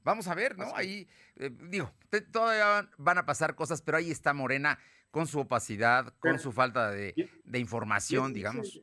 [0.04, 0.66] Vamos a ver, ¿no?
[0.76, 1.90] Ahí, eh, digo,
[2.30, 4.78] todavía van a pasar cosas, pero ahí está Morena
[5.10, 7.14] con su opacidad, con su falta de,
[7.54, 8.82] información, digamos.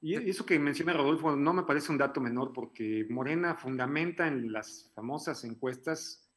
[0.00, 4.52] Y eso que menciona Rodolfo no me parece un dato menor porque Morena fundamenta en
[4.52, 6.28] las famosas encuestas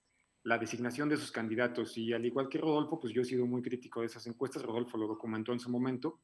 [0.43, 3.61] la designación de sus candidatos y al igual que Rodolfo, pues yo he sido muy
[3.61, 6.21] crítico de esas encuestas, Rodolfo lo documentó en su momento,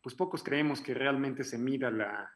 [0.00, 2.30] pues pocos creemos que realmente se mida la,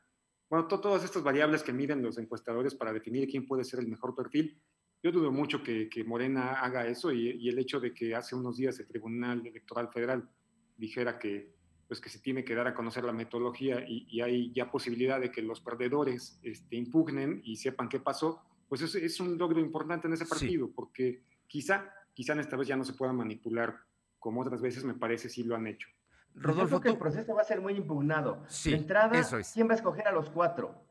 [0.50, 4.14] bueno, todas estas variables que miden los encuestadores para definir quién puede ser el mejor
[4.14, 4.60] perfil,
[5.02, 8.78] yo dudo mucho que, Morena haga eso y, el hecho de que hace unos días
[8.78, 10.28] el Tribunal Electoral Federal
[10.76, 11.54] dijera que,
[11.88, 15.30] pues, que se tiene que dar a conocer la metodología y, hay ya posibilidad de
[15.30, 20.06] que los perdedores este, impugnen y sepan qué pasó, pues es, es un logro importante
[20.06, 23.76] en ese partido, porque quizá, quizá en esta vez ya no se pueda manipular
[24.18, 25.88] como otras veces me parece si lo han hecho.
[26.34, 28.44] Rodolfo, Yo creo que el proceso va a ser muy impugnado.
[28.64, 29.20] de entrada,
[29.52, 30.84] ¿quién va a escoger a los cuatro?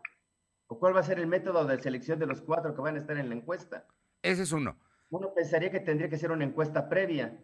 [0.67, 3.00] ¿O cuál va a ser el método de selección de los cuatro que van a
[3.00, 3.88] estar en la encuesta?
[4.21, 4.77] Ese es uno.
[5.10, 7.39] Uno pensaría que tendría que ser una encuesta previa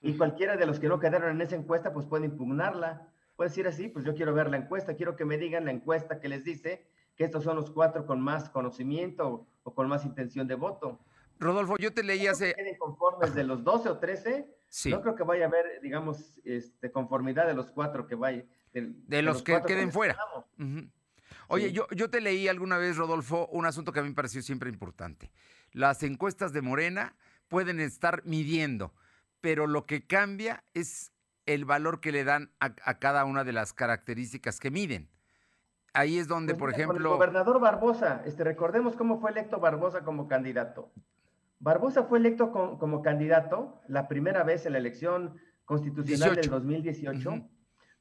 [0.00, 3.08] y cualquiera de los que no quedaron en esa encuesta pues puede impugnarla.
[3.36, 6.20] Puede decir así, pues yo quiero ver la encuesta, quiero que me digan la encuesta
[6.20, 6.86] que les dice
[7.16, 11.00] que estos son los cuatro con más conocimiento o con más intención de voto.
[11.38, 12.54] Rodolfo, yo te leí hace...
[12.54, 14.90] queden conformes de los 12 o 13, sí.
[14.90, 18.44] no creo que vaya a haber, digamos, este, conformidad de los cuatro que vaya.
[18.72, 20.16] De, los, que queden fuera.
[21.48, 24.42] Oye, yo, yo te leí alguna vez, Rodolfo, un asunto que a mí me pareció
[24.42, 25.30] siempre importante
[25.72, 27.14] las encuestas de Morena
[27.48, 28.92] pueden estar midiendo,
[29.40, 31.12] pero lo que cambia es
[31.46, 35.08] el valor que le dan a, cada una de las características que miden.
[35.94, 37.10] Ahí es donde, pues por ejemplo...
[37.10, 40.92] El gobernador Barbosa, este, recordemos cómo fue electo Barbosa como candidato.
[41.58, 47.48] Barbosa fue electo como candidato la primera vez en la elección constitucional del 2018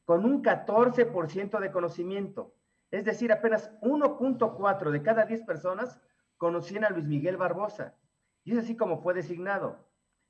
[0.06, 2.54] con un 14% de conocimiento.
[2.92, 6.00] Es decir, apenas 1.4 de cada 10 personas
[6.38, 7.96] conocían a Luis Miguel Barbosa.
[8.44, 9.88] Y es así como fue designado.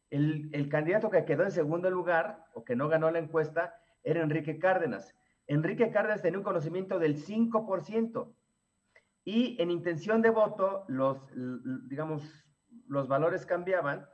[0.09, 4.57] El, candidato que quedó en segundo lugar o que no ganó la encuesta era Enrique
[4.57, 5.13] Cárdenas.
[5.47, 8.33] Enrique Cárdenas tenía un conocimiento del 5%.
[9.25, 11.17] Y en intención de voto, los,
[11.89, 12.23] digamos,
[12.87, 14.07] los valores cambiaban.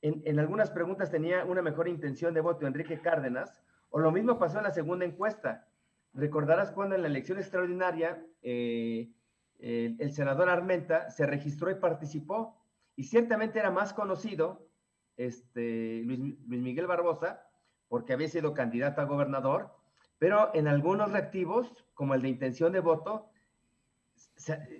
[0.00, 4.38] En, en, algunas preguntas tenía una mejor intención de voto Enrique Cárdenas, o lo mismo
[4.38, 5.68] pasó en la segunda encuesta.
[6.14, 9.12] Recordarás cuando en la elección extraordinaria eh,
[9.62, 12.60] el, senador Armenta se registró y participó,
[12.96, 14.68] y ciertamente era más conocido
[15.16, 17.46] este, Luis, Miguel Barbosa,
[17.88, 19.70] porque había sido candidato a gobernador,
[20.18, 23.30] pero en algunos reactivos, como el de intención de voto,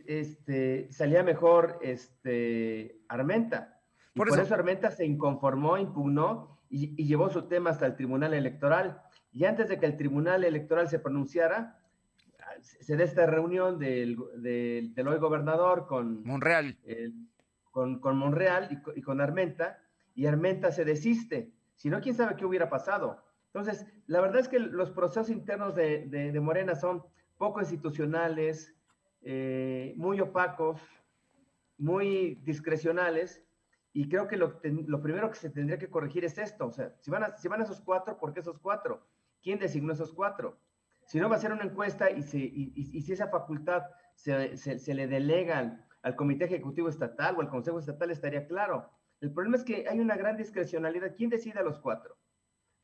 [0.07, 3.81] este, salía mejor este, Armenta.
[4.15, 9.03] por, eso, Armenta se inconformó, impugnó y, y, llevó su tema hasta el Tribunal Electoral.
[9.31, 11.82] Y antes de que el Tribunal Electoral se pronunciara,
[12.63, 16.79] se da esta reunión del, del, hoy gobernador con Monreal,
[17.71, 19.79] con, con, Monreal y, con Armenta,
[20.15, 21.53] y Armenta se desiste.
[21.75, 23.23] Si no, quién sabe qué hubiera pasado.
[23.47, 27.05] Entonces, la verdad es que los procesos internos de, de, Morena son
[27.37, 28.75] poco institucionales,
[29.23, 30.81] eh, muy opacos,
[31.79, 33.45] muy discrecionales,
[33.93, 36.67] y creo que lo, lo, primero que se tendría que corregir es esto.
[36.67, 39.07] O sea, si van, a, si van a esos cuatro, ¿por qué esos cuatro?
[39.43, 40.59] ¿Quién designó esos cuatro?
[41.13, 43.83] Si no, va a ser una encuesta y, si esa facultad
[44.15, 48.91] se, le delega al, Comité Ejecutivo Estatal o al Consejo Estatal, estaría claro.
[49.21, 51.15] El problema es que hay una gran discrecionalidad.
[51.15, 52.17] ¿Quién decide a los cuatro?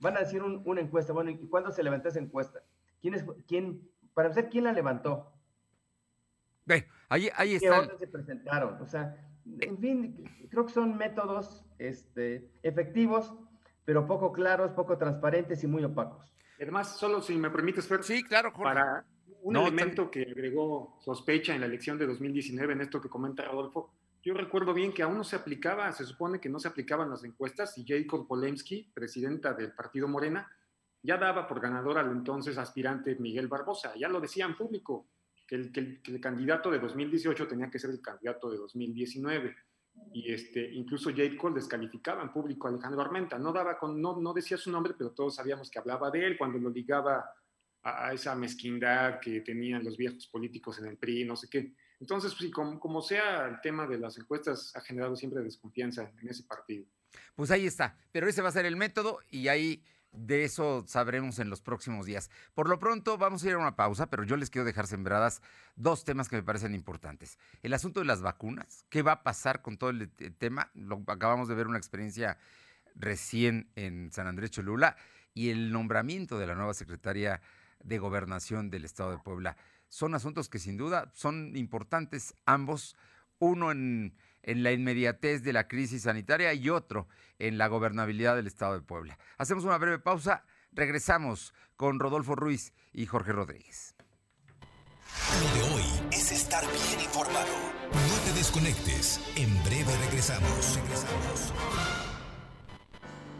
[0.01, 1.14] Van a decir una encuesta.
[1.14, 2.61] Bueno, ¿y cuándo se levanta esa encuesta?
[3.01, 5.33] ¿Quién es, quién, para empezar, quién la levantó?
[6.67, 7.79] Ve, ahí, ahí ¿Qué está.
[7.79, 8.83] orden se presentaron?
[8.83, 9.17] O sea,
[9.59, 13.35] en fin, creo que son métodos este, efectivos,
[13.87, 16.38] pero poco claros, poco transparentes y muy opacos.
[16.61, 19.05] Además, solo si me permites, Fer, sí, claro, para
[19.42, 23.44] un No, elemento que agregó sospecha en la elección de 2019, en esto que comenta
[23.44, 23.92] Rodolfo,
[24.23, 27.23] yo recuerdo bien que aún no se aplicaba, se supone que no se aplicaban las
[27.23, 30.51] encuestas y Jacob Polemski, presidenta del partido Morena,
[31.03, 35.07] ya daba por ganador al entonces aspirante Miguel Barbosa, ya lo decía en público,
[35.47, 38.59] que el, que el, que el candidato de 2018 tenía que ser el candidato de
[38.59, 39.57] 2019
[40.12, 41.37] y este, incluso J.
[41.37, 44.94] Cole descalificaba en público a Alejandro Armenta, no, daba con, no, no decía su nombre,
[44.96, 47.30] pero todos sabíamos que hablaba de él cuando lo ligaba
[47.82, 51.74] a, a, esa mezquindad que tenían los viejos políticos en el PRI, no sé qué.
[52.00, 56.28] Entonces, pues, como, como sea, el tema de las encuestas ha generado siempre desconfianza en
[56.28, 56.87] ese partido.
[57.34, 61.38] Pues ahí está, pero ese va a ser el método y ahí de eso sabremos
[61.38, 62.31] en los próximos días.
[62.55, 65.42] Por lo pronto vamos a ir a una pausa, pero yo les quiero dejar sembradas
[65.77, 67.38] dos temas que me parecen importantes.
[67.62, 70.71] El asunto de las vacunas, ¿qué va a pasar con todo el tema?
[70.75, 72.38] Lo, acabamos de ver una experiencia
[72.94, 74.97] recién en San Andrés Cholula
[75.35, 77.40] y el nombramiento de la nueva secretaria
[77.83, 79.57] de Gobernación del Estado de Puebla.
[79.88, 82.97] Son asuntos que sin duda son importantes ambos,
[83.38, 84.16] uno en
[84.48, 87.06] en la inmediatez de la crisis sanitaria y otro
[87.38, 89.18] en la gobernabilidad del Estado de Puebla.
[89.37, 93.94] Hacemos una breve pausa, regresamos con Rodolfo Ruiz y Jorge Rodríguez.
[95.42, 97.46] Lo de hoy es estar bien informado.
[97.92, 100.76] No te desconectes, en breve regresamos.
[100.76, 101.52] regresamos.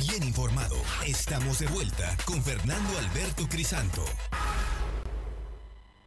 [0.00, 0.74] Bien informado.
[1.06, 4.04] Estamos de vuelta con Fernando Alberto Crisanto.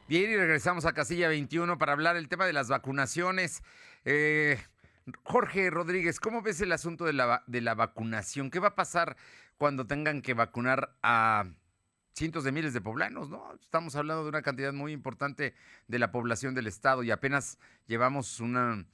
[0.09, 3.63] Bien, y regresamos a Casilla 21 para hablar el tema de las vacunaciones.
[4.03, 4.59] Eh,
[5.23, 8.51] Jorge Rodríguez, ¿cómo ves el asunto de la, vacunación?
[8.51, 9.15] ¿Qué va a pasar
[9.57, 11.45] cuando tengan que vacunar a
[12.13, 13.53] cientos de miles de poblanos, ¿no?
[13.61, 15.53] Estamos hablando de una cantidad muy importante
[15.87, 17.57] de la población del estado y apenas
[17.87, 18.85] llevamos una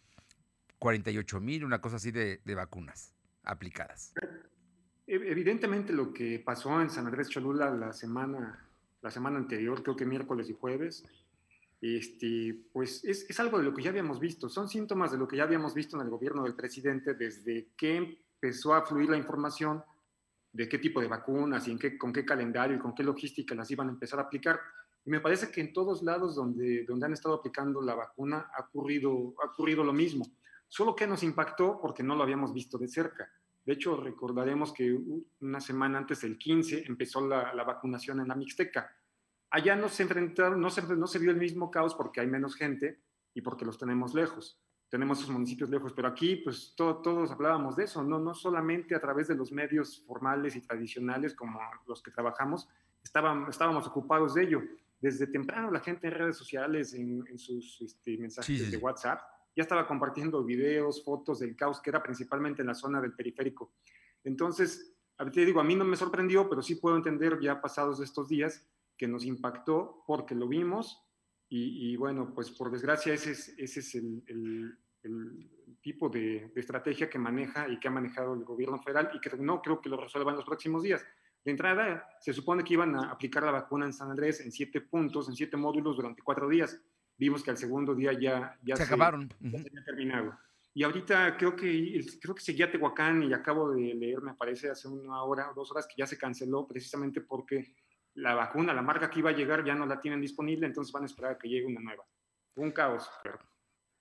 [0.77, 4.13] 48 mil, una cosa así de vacunas aplicadas.
[5.09, 8.67] Evidentemente lo que pasó en San Andrés Cholula la semana,
[9.01, 11.05] la semana anterior, creo que miércoles y jueves,
[11.79, 15.25] este, pues es, es, algo de lo que ya habíamos visto, son síntomas de lo
[15.25, 19.17] que ya habíamos visto en el gobierno del presidente desde que empezó a fluir la
[19.17, 19.81] información
[20.51, 23.55] de qué tipo de vacunas y en qué, con qué calendario y con qué logística
[23.55, 24.59] las iban a empezar a aplicar.
[25.05, 28.63] Y me parece que en todos lados donde, donde han estado aplicando la vacuna ha
[28.63, 30.25] ocurrido, ha ocurrido lo mismo,
[30.67, 33.31] solo que nos impactó porque no lo habíamos visto de cerca.
[33.67, 34.97] De hecho, recordaremos que
[35.41, 38.89] una semana antes del 15 empezó la, la vacunación en la Mixteca.
[39.49, 42.55] Allá no se enfrentaron, no se, no se vio el mismo caos porque hay menos
[42.55, 43.01] gente
[43.33, 44.63] y porque los tenemos lejos.
[44.87, 48.95] Tenemos esos municipios lejos, pero aquí pues todo, todos hablábamos de eso, no, no solamente
[48.95, 52.69] a través de los medios formales y tradicionales como los que trabajamos,
[53.03, 54.61] estaban, estábamos ocupados de ello.
[55.01, 58.71] Desde temprano la gente en redes sociales, en, en sus este, mensajes sí, sí.
[58.71, 59.19] de WhatsApp,
[59.57, 63.73] ya estaba compartiendo videos, fotos del caos que era principalmente en la zona del periférico.
[64.23, 64.95] Entonces,
[65.33, 68.63] te digo, a mí no me sorprendió, pero sí puedo entender ya pasados estos días
[68.95, 71.03] que nos impactó porque lo vimos
[71.49, 74.77] y, bueno, pues por desgracia ese es, el,
[75.81, 79.35] tipo de, de, estrategia que maneja y que ha manejado el gobierno federal y que
[79.37, 81.03] no creo que lo resuelva en los próximos días.
[81.43, 84.81] De entrada, se supone que iban a aplicar la vacuna en San Andrés en siete
[84.81, 86.79] puntos, en siete módulos durante cuatro días.
[87.17, 89.29] Vimos que al segundo día ya, ya se, se acabaron.
[89.39, 90.37] Ya se había terminado.
[90.77, 94.87] Y ahorita creo que, creo que seguía Tehuacán y acabo de leer, me parece, hace
[94.87, 97.73] una hora o dos horas que ya se canceló precisamente porque
[98.13, 101.01] la vacuna, la marca que iba a llegar ya no la tienen disponible, entonces van
[101.01, 102.03] a esperar a que llegue una nueva.
[102.57, 103.09] Un caos.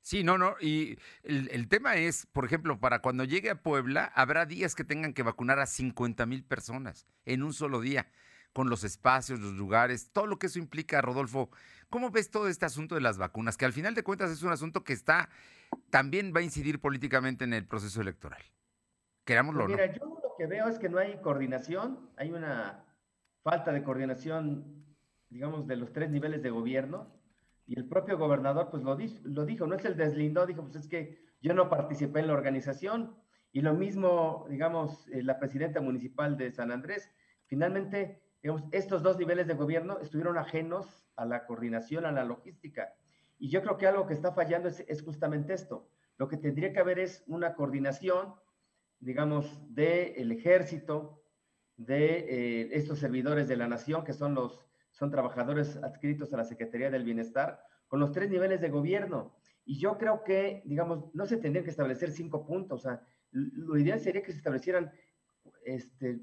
[0.03, 0.55] Sí, no, no.
[0.61, 4.85] Y el, el, tema es, por ejemplo, para cuando llegue a Puebla, habrá días que
[4.85, 8.11] tengan que vacunar a 50 mil personas en un solo día,
[8.57, 11.51] con los espacios, los lugares, todo lo que eso implica, Rodolfo.
[11.91, 13.59] ¿Cómo ves todo este asunto de las vacunas?
[13.59, 15.29] Que al final de cuentas es un asunto que está,
[15.91, 18.41] también va a incidir políticamente en el proceso electoral.
[19.27, 22.83] Querámoslo pues mira, yo lo que veo es que no hay coordinación, hay una
[23.43, 24.87] falta de coordinación,
[25.29, 27.15] digamos, de los tres niveles de gobierno.
[27.67, 30.89] Y el propio gobernador, pues lo, lo dijo, no es el deslindó, dijo, pues es
[30.89, 33.19] que yo no participé en la organización.
[33.53, 37.11] Y lo mismo, digamos, eh, la presidenta municipal de San Andrés.
[37.45, 38.23] Finalmente,
[38.73, 42.95] estos dos niveles de gobierno estuvieron ajenos a la coordinación, a la logística.
[43.39, 45.89] Y yo creo que algo que está fallando es, justamente esto.
[46.17, 48.35] Lo que tendría que haber es una coordinación,
[49.01, 51.23] digamos, del ejército,
[51.77, 54.67] de eh, estos servidores de la nación, que son los
[54.97, 59.37] son trabajadores adscritos a la Secretaría del Bienestar, con los tres niveles de gobierno.
[59.67, 62.81] Y yo creo que, digamos, no se tendrían que establecer cinco puntos.
[62.81, 64.91] O sea, lo ideal sería que se establecieran
[65.67, 66.21] este,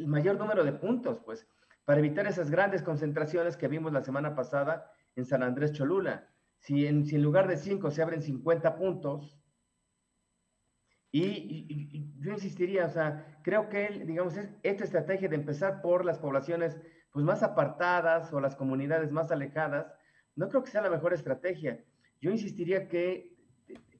[0.00, 1.46] el mayor número de puntos, pues,
[1.84, 6.28] para evitar esas grandes concentraciones que vimos la semana pasada en San Andrés Cholula.
[6.58, 9.40] Si en, si en lugar de cinco se abren 50 puntos,
[11.12, 16.78] y, yo insistiría, o sea, creo que, digamos, esta estrategia de empezar por las poblaciones
[17.12, 19.92] pues, más apartadas o las comunidades más alejadas,
[20.36, 21.84] no creo que sea la mejor estrategia.
[22.20, 23.34] Yo insistiría que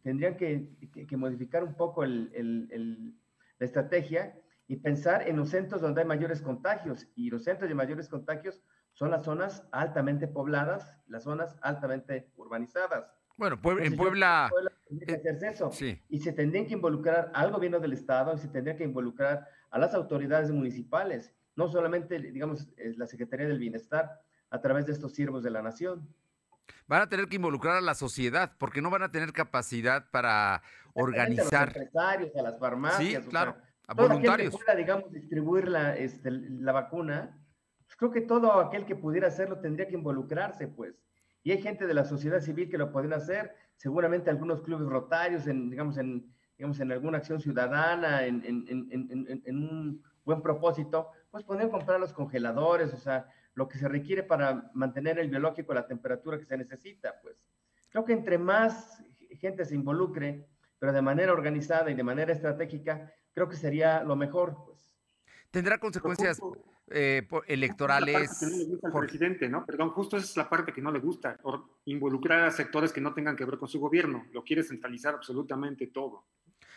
[0.03, 0.69] tendrían que,
[1.17, 3.17] modificar un poco el,
[3.59, 4.40] la estrategia
[4.71, 7.09] y pensar en los centros donde hay mayores contagios.
[7.17, 8.63] Y los centros de mayores contagios
[8.93, 13.13] son las zonas altamente pobladas, las zonas altamente urbanizadas.
[13.37, 14.49] Bueno, en Puebla...
[15.05, 15.73] que hacerse eso.
[16.09, 19.79] Y se tendrían que involucrar al gobierno del Estado y se tendría que involucrar a
[19.81, 25.43] las autoridades municipales, no solamente, digamos, la Secretaría del Bienestar, a través de estos siervos
[25.43, 26.15] de la nación.
[26.87, 30.63] Van a tener que involucrar a la sociedad, porque no van a tener capacidad para
[30.95, 31.71] organizar.
[31.71, 33.25] A los empresarios, a las farmacias.
[33.25, 33.57] Sí, claro,
[33.91, 34.53] a voluntarios.
[34.53, 37.39] Que pueda, digamos, distribuir la, este, la vacuna,
[37.87, 40.95] pues creo que todo aquel que pudiera hacerlo tendría que involucrarse, pues
[41.43, 45.47] y hay gente de la sociedad civil que lo pueden hacer, seguramente algunos clubes rotarios,
[45.47, 51.45] en, digamos, en, digamos, en alguna acción ciudadana, en, en, en un buen propósito, pues
[51.45, 55.77] pueden comprar los congeladores, o sea, lo que se requiere para mantener el biológico a
[55.77, 57.51] la temperatura que se necesita, pues.
[57.89, 59.03] Creo que entre más
[59.39, 60.47] gente se involucre,
[60.79, 64.91] pero de manera organizada y de manera estratégica, creo que sería lo mejor, pues.
[65.51, 66.41] ¿Tendrá consecuencias
[66.91, 68.43] eh, electorales.
[68.43, 69.65] no le gusta al presidente, ¿no?
[69.65, 71.39] Perdón, justo esa es la parte que no le gusta,
[71.85, 74.27] involucrar a sectores que no tengan que ver con su gobierno.
[74.33, 76.27] Lo quiere centralizar absolutamente todo.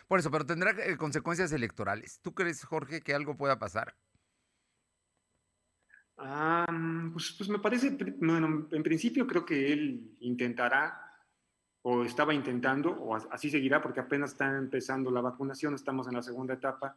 [0.08, 2.20] Por eso, pero tendrá eh, consecuencias electorales.
[2.20, 3.94] ¿Tú crees, Jorge, que algo pueda pasar?
[6.16, 6.66] Ah,
[7.12, 11.03] pues, pues me parece, bueno, en principio creo que él intentará
[11.86, 16.22] o estaba intentando, o así seguirá porque apenas está empezando la vacunación, estamos en la
[16.22, 16.96] segunda etapa,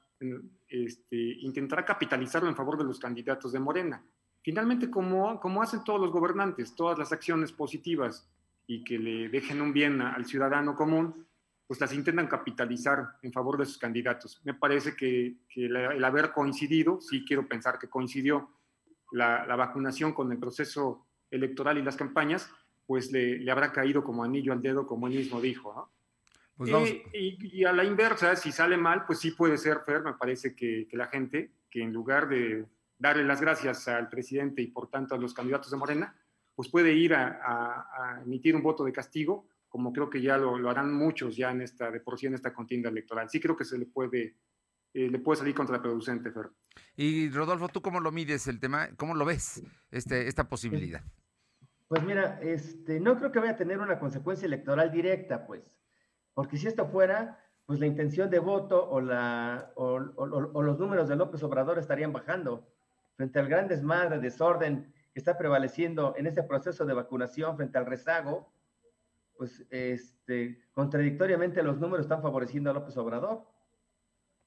[0.69, 4.01] este, intentará capitalizarlo en favor de los candidatos de Morena.
[4.41, 8.29] Finalmente, como, como hacen todos los gobernantes, todas las acciones positivas
[8.65, 11.27] y que le dejen un bien al ciudadano común,
[11.67, 14.39] pues las intentan capitalizar en favor de sus candidatos.
[14.45, 18.51] Me parece que, el haber coincidido, sí quiero pensar que coincidió
[19.11, 22.49] la, la vacunación con el proceso electoral y las campañas,
[22.87, 25.91] pues le, habrá caído como anillo al dedo, como él mismo dijo, ¿no?
[26.55, 26.71] Pues
[27.13, 30.87] y, a la inversa, si sale mal, pues sí puede ser, Fer, me parece que,
[30.93, 32.65] la gente, que en lugar de
[32.97, 36.15] darle las gracias al presidente y por tanto a los candidatos de Morena,
[36.55, 40.91] pues puede ir a, emitir un voto de castigo, como creo que ya lo, harán
[40.91, 43.29] muchos ya en esta, de por sí en esta contienda electoral.
[43.29, 44.37] Sí creo que se le puede,
[44.95, 46.49] eh, le puede salir contraproducente, Fer.
[46.95, 48.89] Y Rodolfo, ¿tú cómo lo mides el tema?
[48.95, 49.61] ¿Cómo lo ves,
[49.91, 51.03] este, esta posibilidad?
[51.87, 55.73] Pues mira, este, no creo que vaya a tener una consecuencia electoral directa, pues,
[56.33, 61.15] porque si esto fuera, pues la intención de voto o, la, o, los números de
[61.15, 62.67] López Obrador estarían bajando
[63.15, 67.85] frente al gran desmadre, desorden que está prevaleciendo en este proceso de vacunación frente al
[67.85, 68.51] rezago,
[69.37, 73.47] pues este, contradictoriamente los números están favoreciendo a López Obrador.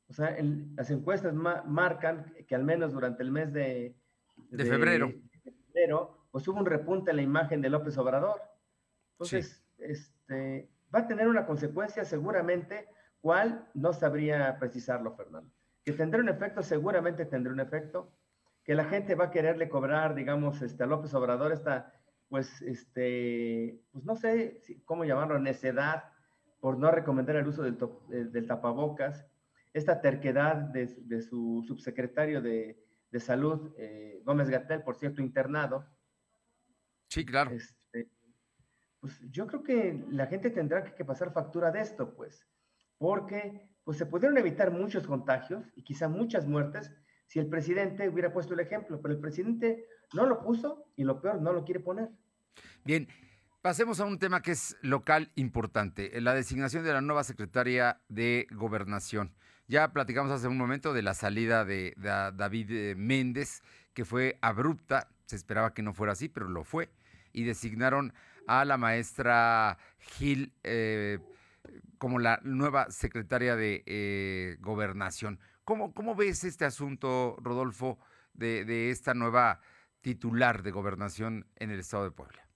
[0.09, 0.37] O sea,
[0.77, 3.97] las encuestas marcan que al menos durante el mes de,
[4.51, 5.07] de, febrero,
[5.45, 8.41] de febrero pues hubo un repunte en la imagen de López Obrador.
[9.13, 12.89] Entonces, este, va a tener una consecuencia seguramente,
[13.21, 13.69] ¿cuál?
[13.75, 15.51] No sabría precisarlo, Fernando.
[15.85, 18.13] Que tendrá un efecto, seguramente tendrá un efecto,
[18.65, 21.93] que la gente va a quererle cobrar, digamos, este, a López Obrador esta,
[22.29, 26.05] pues, este, pues no sé cómo llamarlo, necedad,
[26.61, 27.79] por no recomendar el uso del,
[28.31, 29.27] del tapabocas,
[29.73, 35.87] esta terquedad de, de, su subsecretario de, de Salud, eh, Gómez Gatel, por cierto, internado.
[37.11, 37.51] Sí, claro.
[37.51, 38.09] Este,
[39.01, 42.47] pues yo creo que la gente tendrá que pasar factura de esto, pues,
[42.99, 46.93] porque pues se pudieron evitar muchos contagios y quizá muchas muertes
[47.27, 51.21] si el presidente hubiera puesto el ejemplo, pero el presidente no lo puso y lo
[51.21, 52.11] peor, no lo quiere poner.
[52.85, 53.09] Bien,
[53.61, 58.47] pasemos a un tema que es local importante, la designación de la nueva secretaria de
[58.53, 59.35] gobernación.
[59.67, 63.63] Ya platicamos hace un momento de la salida de, David eh, Méndez,
[63.95, 66.91] que fue abrupta, se esperaba que no fuera así, pero lo fue,
[67.33, 68.13] y designaron
[68.47, 71.19] a la maestra Gil eh,
[71.99, 75.39] como la nueva secretaria de eh, gobernación.
[75.65, 77.99] ¿Cómo, ¿Cómo, ves este asunto, Rodolfo,
[78.33, 79.61] de, de esta nueva
[80.01, 82.49] titular de gobernación en el estado de Puebla?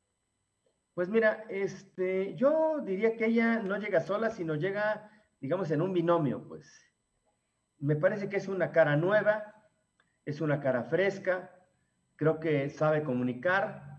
[0.94, 5.10] Pues mira, este, yo diría que ella no llega sola, sino llega,
[5.40, 6.84] digamos, en un binomio, pues
[7.78, 9.54] me parece que es una cara nueva,
[10.24, 11.50] es una cara fresca,
[12.16, 13.93] creo que sabe comunicar,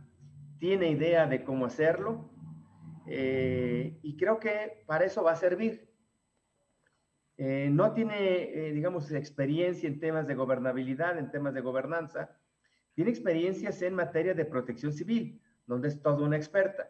[0.60, 2.30] tiene idea de cómo hacerlo
[3.08, 5.90] eh, y creo que para eso va a servir.
[7.38, 12.38] Eh, no tiene, eh, digamos, experiencia en temas de gobernabilidad, en temas de gobernanza,
[12.94, 16.90] tiene experiencias en materia de protección civil, donde es toda una experta.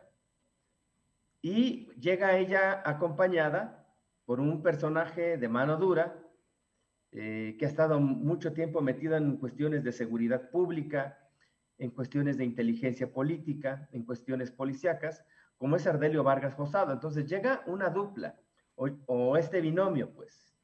[1.42, 3.88] Y llega ella acompañada
[4.26, 6.20] por un personaje de mano dura,
[7.12, 11.18] eh, que ha estado mucho tiempo metido en cuestiones de seguridad pública,
[11.78, 15.26] en cuestiones de inteligencia política, en cuestiones policíacas,
[15.58, 16.94] como es Ardelio Vargas Josado.
[16.94, 18.40] Entonces llega una dupla
[18.76, 20.58] o, este binomio, pues.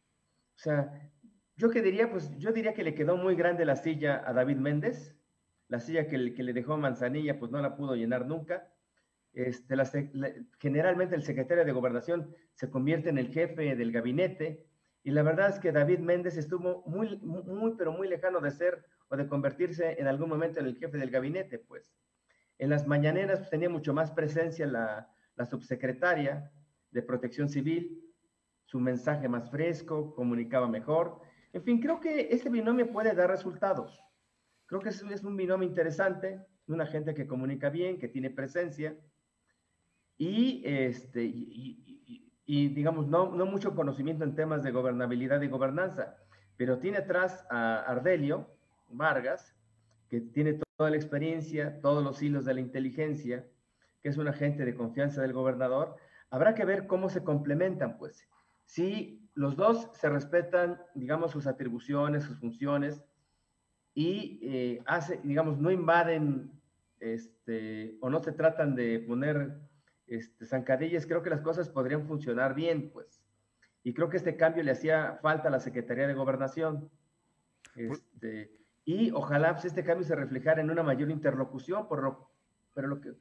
[0.56, 0.92] O sea,
[1.56, 4.58] yo que diría, pues yo diría que le quedó muy grande la silla a David
[4.58, 5.16] Méndez,
[5.68, 8.70] la silla que, le dejó Manzanilla, pues no la pudo llenar nunca.
[9.34, 9.76] Este,
[10.60, 14.68] generalmente el secretario de gobernación se convierte en el jefe del gabinete,
[15.04, 18.86] y la verdad es que David Méndez estuvo muy, muy, pero muy lejano de ser
[19.12, 21.84] o de convertirse en algún momento en el jefe del gabinete, pues.
[22.58, 26.50] En las mañaneras pues, tenía mucho más presencia la, la subsecretaria
[26.92, 28.02] de Protección Civil,
[28.64, 31.20] su mensaje más fresco, comunicaba mejor.
[31.52, 34.02] En fin, creo que este binomio puede dar resultados.
[34.66, 38.98] Creo que es, un binomio interesante, una gente que comunica bien, que tiene presencia
[40.18, 46.16] y, este, y, y digamos, no, no mucho conocimiento en temas de gobernabilidad y gobernanza,
[46.56, 48.61] pero tiene atrás a Ardelio
[48.98, 49.56] Vargas,
[50.10, 53.46] que tiene toda la experiencia, todos los hilos de la inteligencia,
[54.02, 55.96] que es un agente de confianza del gobernador.
[56.30, 58.28] Habrá que ver cómo se complementan, pues.
[58.66, 63.04] Si los dos se respetan, digamos, sus atribuciones, sus funciones,
[63.94, 66.52] y eh, hace, digamos, no invaden
[67.00, 69.60] este, o no se tratan de poner
[70.08, 73.24] este, zancadillas, creo que las cosas podrían funcionar bien, pues.
[73.84, 76.90] Y creo que este cambio le hacía falta a la Secretaría de Gobernación.
[77.76, 78.52] Este,
[78.92, 82.30] y ojalá pues, este cambio se reflejara en una mayor interlocución, por lo,
[82.74, 83.14] pero lo que,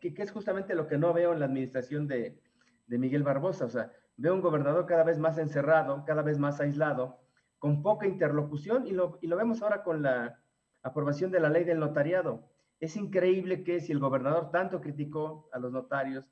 [0.00, 2.40] que, es justamente lo que no veo en la administración de,
[2.86, 3.64] de Miguel Barbosa.
[3.64, 7.18] O sea, veo un gobernador cada vez más encerrado, cada vez más aislado,
[7.58, 10.38] con poca interlocución, y lo, y lo vemos ahora con la
[10.82, 12.48] aprobación de la ley del notariado.
[12.78, 16.24] Es increíble que si el gobernador tanto criticó a los notarios,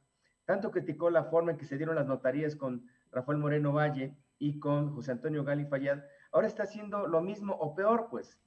[0.44, 4.60] tanto criticó la forma en que se dieron las notarías con Rafael Moreno Valle y
[4.60, 5.98] con José Antonio Gali Fayad,
[6.30, 8.38] ahora está haciendo lo mismo o peor, pues.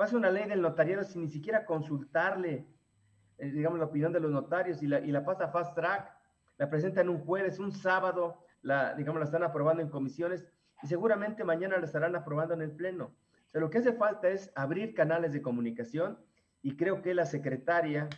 [0.00, 2.66] Pasa una ley del notariado sin ni siquiera consultarle,
[3.36, 6.10] eh, digamos, la opinión de los notarios y la, y la pasa fast track,
[6.56, 10.48] la presentan un jueves, un sábado, la, digamos, la están aprobando en comisiones
[10.82, 13.14] y seguramente mañana la estarán aprobando en el pleno.
[13.48, 16.18] O sea, lo que hace falta es abrir canales de comunicación
[16.62, 18.08] y creo que la secretaria,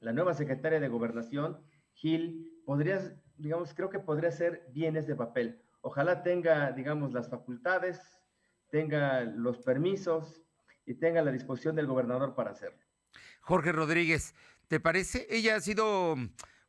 [0.00, 1.60] la nueva secretaria de gobernación,
[1.92, 2.98] Gil, podría,
[3.36, 5.62] digamos, creo que podría ser bien este papel.
[5.80, 8.02] Ojalá tenga, digamos, las facultades,
[8.68, 10.43] tenga los permisos
[10.86, 12.78] y tenga la disposición del gobernador para hacerlo.
[13.40, 14.34] Jorge Rodríguez,
[14.68, 15.26] ¿te parece?
[15.30, 16.16] Ella ha sido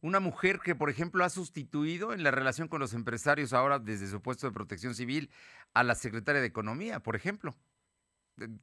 [0.02, 4.08] una mujer que, por ejemplo, ha sustituido en la relación con los empresarios ahora desde
[4.08, 5.30] su puesto de protección civil
[5.74, 7.56] a la secretaria de Economía, por ejemplo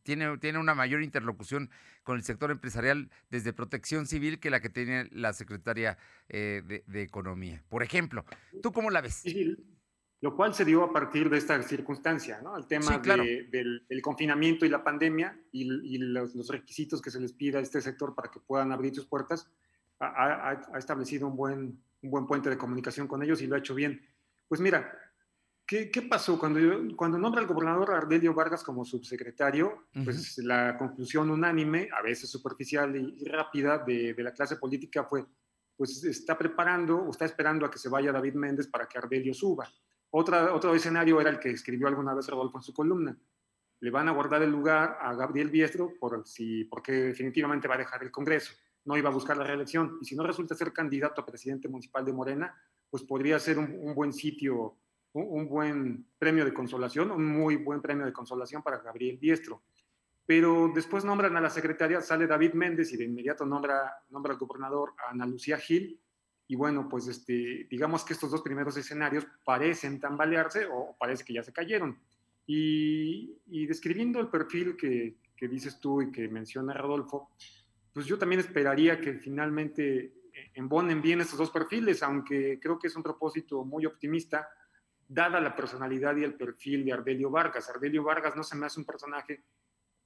[0.03, 1.70] tiene, tiene una mayor interlocución
[2.03, 5.98] con el sector empresarial desde protección civil que la que tiene la secretaria
[6.28, 7.62] eh, de, Economía.
[7.68, 8.24] Por ejemplo,
[8.62, 9.22] ¿tú cómo la ves?
[10.23, 12.57] Lo cual se dio a partir de esta circunstancia, ¿no?
[12.57, 17.61] El tema del, confinamiento y la pandemia y, los, requisitos que se les pide a
[17.61, 19.51] este sector para que puedan abrir sus puertas,
[19.99, 23.59] ha, ha establecido un buen, un buen puente de comunicación con ellos y lo ha
[23.59, 24.01] hecho bien.
[24.49, 24.97] Pues mira,
[25.66, 26.39] ¿Qué, pasó?
[26.39, 26.61] Cuando,
[26.97, 32.95] cuando nombra al gobernador Ardelio Vargas como subsecretario, pues la conclusión unánime, a veces superficial
[32.95, 35.25] y rápida de, de, la clase política fue,
[35.75, 39.33] pues está preparando o está esperando a que se vaya David Méndez para que Ardelio
[39.33, 39.66] suba.
[40.14, 43.16] Otra, otro escenario era el que escribió alguna vez Rodolfo en su columna.
[43.80, 47.78] le van a guardar el lugar a Gabriel Biestro por si, porque definitivamente va a
[47.78, 48.52] dejar el Congreso,
[48.84, 49.98] no iba a buscar la reelección.
[50.00, 52.54] Y si no resulta ser candidato a presidente municipal de Morena,
[52.90, 54.76] pues podría ser un, buen sitio,
[55.14, 59.62] un, un, buen premio de consolación, un muy buen premio de consolación para Gabriel Biestro.
[60.26, 64.38] Pero después nombran a la secretaria, sale David Méndez y de inmediato nombra, nombra al
[64.38, 65.98] gobernador a Ana Lucía Gil.
[66.53, 71.32] Y bueno, pues este, digamos que estos dos primeros escenarios parecen tambalearse o parece que
[71.32, 71.98] ya se cayeron.
[72.46, 77.30] Y, describiendo el perfil que, que, dices tú y que menciona Rodolfo,
[77.94, 80.12] pues yo también esperaría que finalmente
[80.53, 84.46] embonen bien estos dos perfiles, aunque creo que es un propósito muy optimista,
[85.09, 87.70] dada la personalidad y el perfil de Ardelio Vargas.
[87.70, 89.42] Ardelio Vargas no se me hace un personaje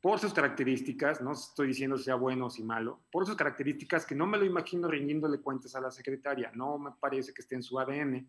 [0.07, 4.15] por sus características, no estoy diciendo sea bueno o si malo, por sus características que
[4.15, 7.65] no me lo imagino rindiéndole cuentas a la secretaria, no me parece que esté en
[7.65, 8.25] su ADN.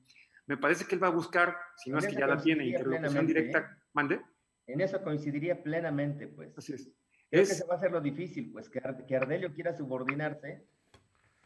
[0.47, 3.27] Me parece que él va a buscar, si no es que ya la tiene, interlocución
[3.27, 3.59] directa.
[3.59, 3.83] ¿eh?
[3.93, 4.21] ¿Mande?
[4.65, 6.57] En eso coincidiría plenamente, pues.
[6.57, 6.89] Así es.
[7.29, 10.65] Creo es, que se va a hacer lo difícil, pues, que, que Ardelio quiera subordinarse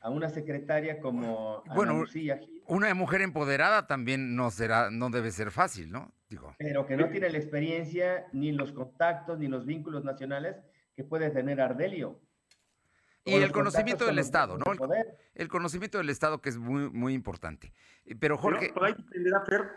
[0.01, 5.09] a una secretaria como bueno, Ana Lucía Gil, una mujer empoderada también no será, no
[5.09, 6.13] debe ser fácil, ¿no?
[6.29, 6.55] Digo.
[6.57, 10.55] pero que no tiene la experiencia, ni los contactos, ni los vínculos nacionales
[10.95, 12.21] que puede tener Ardelio.
[13.25, 14.63] Y el conocimiento del Estado, ¿no?
[14.71, 14.79] El,
[15.35, 17.73] el, conocimiento del Estado que es muy, muy importante.
[18.19, 18.59] Pero Jorge...
[18.61, 19.69] Pero por ahí dependerá, Fer,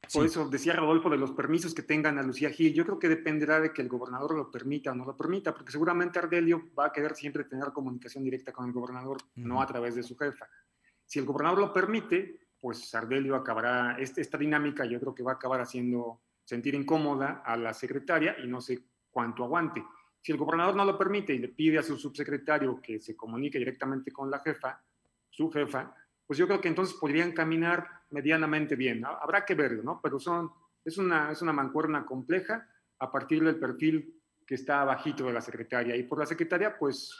[0.00, 0.26] por sí.
[0.26, 2.72] eso decía Rodolfo de los permisos que tengan a Lucía Gil.
[2.72, 5.72] Yo creo que dependerá de que el gobernador lo permita o no lo permita, porque
[5.72, 9.44] seguramente Ardelio va a querer siempre tener comunicación directa con el gobernador, uh -huh.
[9.44, 10.48] no a través de su jefa.
[11.04, 15.32] Si el gobernador lo permite, pues Ardelio acabará, este, esta dinámica yo creo que va
[15.32, 19.84] a acabar haciendo sentir incómoda a la secretaria y no sé cuánto aguante.
[20.20, 23.58] Si el gobernador no lo permite y le pide a su subsecretario que se comunique
[23.58, 24.82] directamente con la jefa,
[25.30, 25.94] su jefa,
[26.28, 29.02] pues yo creo que entonces podrían caminar medianamente bien.
[29.04, 29.98] Habrá que verlo, ¿no?
[30.02, 30.52] Pero son,
[30.84, 32.68] es, una, es una mancuerna compleja
[32.98, 34.14] a partir del perfil
[34.46, 35.96] que está bajito de la secretaria.
[35.96, 37.10] Y por la secretaria, pues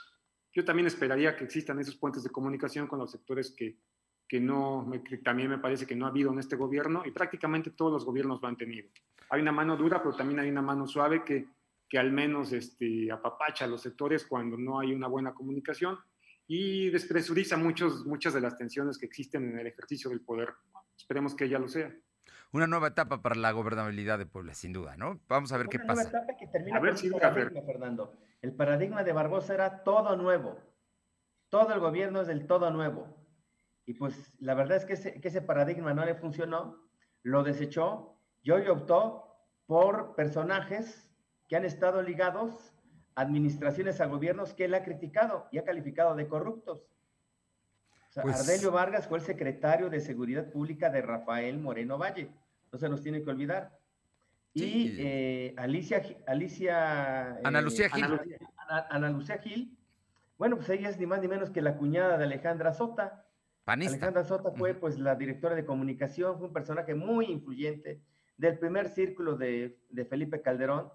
[0.53, 3.79] yo también esperaría que existan esos puentes de comunicación con los sectores que,
[4.27, 7.71] que no, que también me parece que no ha habido en este gobierno y prácticamente
[7.71, 8.89] todos los gobiernos lo han tenido.
[9.31, 11.47] Hay una mano dura, pero también hay una mano suave que,
[11.89, 15.97] que al menos este, apapacha a los sectores cuando no hay una buena comunicación
[16.51, 20.49] y despresuriza muchos, muchas de las tensiones que existen en el ejercicio del poder.
[20.97, 21.95] Esperemos que ella lo sea.
[22.51, 25.19] Una nueva etapa para la gobernabilidad de Puebla, sin duda, ¿no?
[25.27, 26.09] Vamos a ver Una qué nueva pasa.
[26.09, 28.17] etapa que termina A ver con un logra paradigma, Fernando.
[28.41, 30.59] El paradigma de Barbosa era todo nuevo.
[31.49, 33.15] Todo el gobierno es del todo nuevo.
[33.85, 36.83] Y pues la verdad es que ese, que ese paradigma no le funcionó,
[37.21, 39.35] lo desechó y hoy optó
[39.67, 41.07] por personajes
[41.47, 42.73] que han estado ligados
[43.19, 46.79] administraciones a gobiernos que él ha criticado y ha calificado de corruptos.
[48.09, 52.29] O sea, Pues- Ardelio Vargas fue el secretario de Seguridad Pública de Rafael Moreno Valle.
[52.71, 53.77] No se nos tiene que olvidar.
[54.53, 58.03] Y eh, Alicia, Alicia eh, Ana Lucía Gil.
[58.03, 59.77] Ana, Lucía- Ana- Ana Lucía Gil,
[60.37, 63.25] bueno, pues ella es ni más ni menos que la cuñada de Alejandra Sota.
[63.63, 63.93] Panista.
[63.93, 68.01] Alejandra Sota fue pues la directora de comunicación, fue un personaje muy influyente
[68.37, 70.89] del primer círculo de, de Felipe Calderón.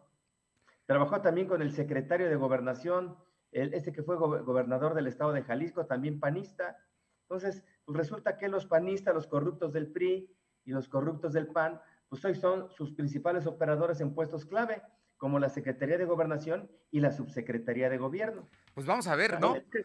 [0.87, 3.17] Trabajó también con el secretario de gobernación,
[3.53, 6.77] el, este que fue go- gobernador del estado de Jalisco, también panista.
[7.23, 10.31] Entonces, pues resulta que los panistas, los corruptos del PRI
[10.65, 14.83] y los corruptos del PAN, pues hoy son sus principales operadores en puestos clave,
[15.17, 18.49] como la Secretaría de Gobernación y la Subsecretaría de Gobierno.
[18.75, 19.57] Pues vamos a ver, ¿no?
[19.57, 19.85] Es que,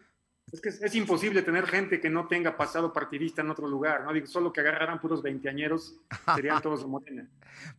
[0.52, 4.04] es que es, es imposible tener gente que no tenga pasado partidista en otro lugar,
[4.04, 4.12] ¿no?
[4.12, 5.98] Digo, solo que agarraran puros veinteañeros,
[6.34, 7.30] serían todos de Morena.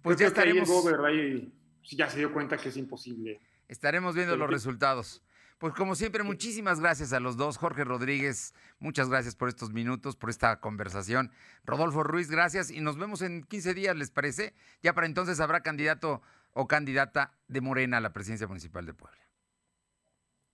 [0.02, 1.54] Pues Creo ya que ahí el estaremos- Gober ahí
[1.84, 3.40] ya se dio cuenta que es imposible.
[3.68, 5.22] Estaremos viendo los resultados.
[5.62, 7.58] Pues como siempre, muchísimas gracias a los dos.
[7.58, 11.32] Jorge Rodríguez, muchas gracias por estos minutos, por esta conversación.
[11.66, 14.56] Rodolfo Ruiz, gracias y nos vemos en 15 días, ¿les parece?
[14.82, 16.24] Ya para entonces habrá candidato
[16.54, 19.20] o candidata de Morena a la presidencia municipal de Puebla.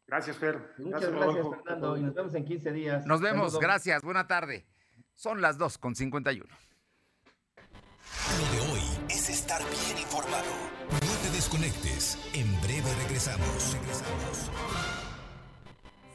[0.07, 0.73] Gracias, Fer.
[0.77, 1.45] Muchas Gracias.
[1.63, 3.05] Fernando, y nos vemos en 15 días.
[3.05, 3.59] Nos vemos, Saludos.
[3.61, 4.65] gracias, buena tarde.
[5.15, 6.53] Son las 2 con 51.
[8.39, 11.06] Lo de hoy es estar bien informado.
[11.47, 12.17] Desconectes.
[12.33, 13.73] En breve regresamos.
[13.73, 15.06] Regresamos.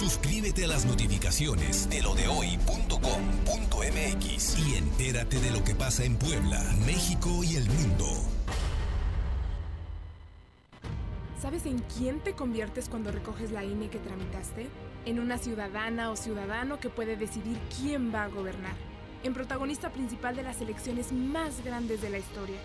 [0.00, 2.68] Suscríbete a las notificaciones de lo de hoy.com.mx
[4.58, 8.06] y entérate de lo que pasa en Puebla, México y el mundo.
[11.40, 14.68] ¿Sabes en quién te conviertes cuando recoges la INE que tramitaste?
[15.04, 18.74] En una ciudadana o ciudadano que puede decidir quién va a gobernar.
[19.22, 22.58] En protagonista principal de las elecciones más grandes de la historia.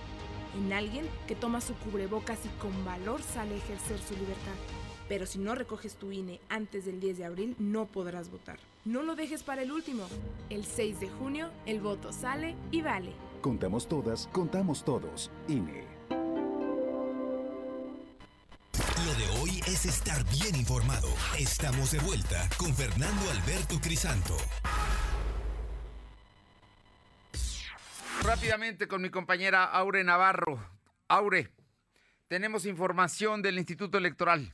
[0.58, 4.56] En alguien que toma su cubrebocas y con valor sale a ejercer su libertad.
[5.08, 8.60] Pero si no recoges tu INE antes del 10 de abril, no podrás votar.
[8.86, 10.08] No lo dejes para el último.
[10.50, 13.14] El 6 de junio, el voto sale y vale.
[13.42, 15.32] Contamos todas, contamos todos.
[15.48, 15.84] INE.
[19.06, 21.08] Lo de hoy es estar bien informado.
[21.38, 24.36] Estamos de vuelta con Fernando Alberto Crisanto.
[28.24, 30.60] Rápidamente con mi compañera Aure Navarro.
[31.08, 31.52] Aure,
[32.28, 34.52] tenemos información del Instituto Electoral.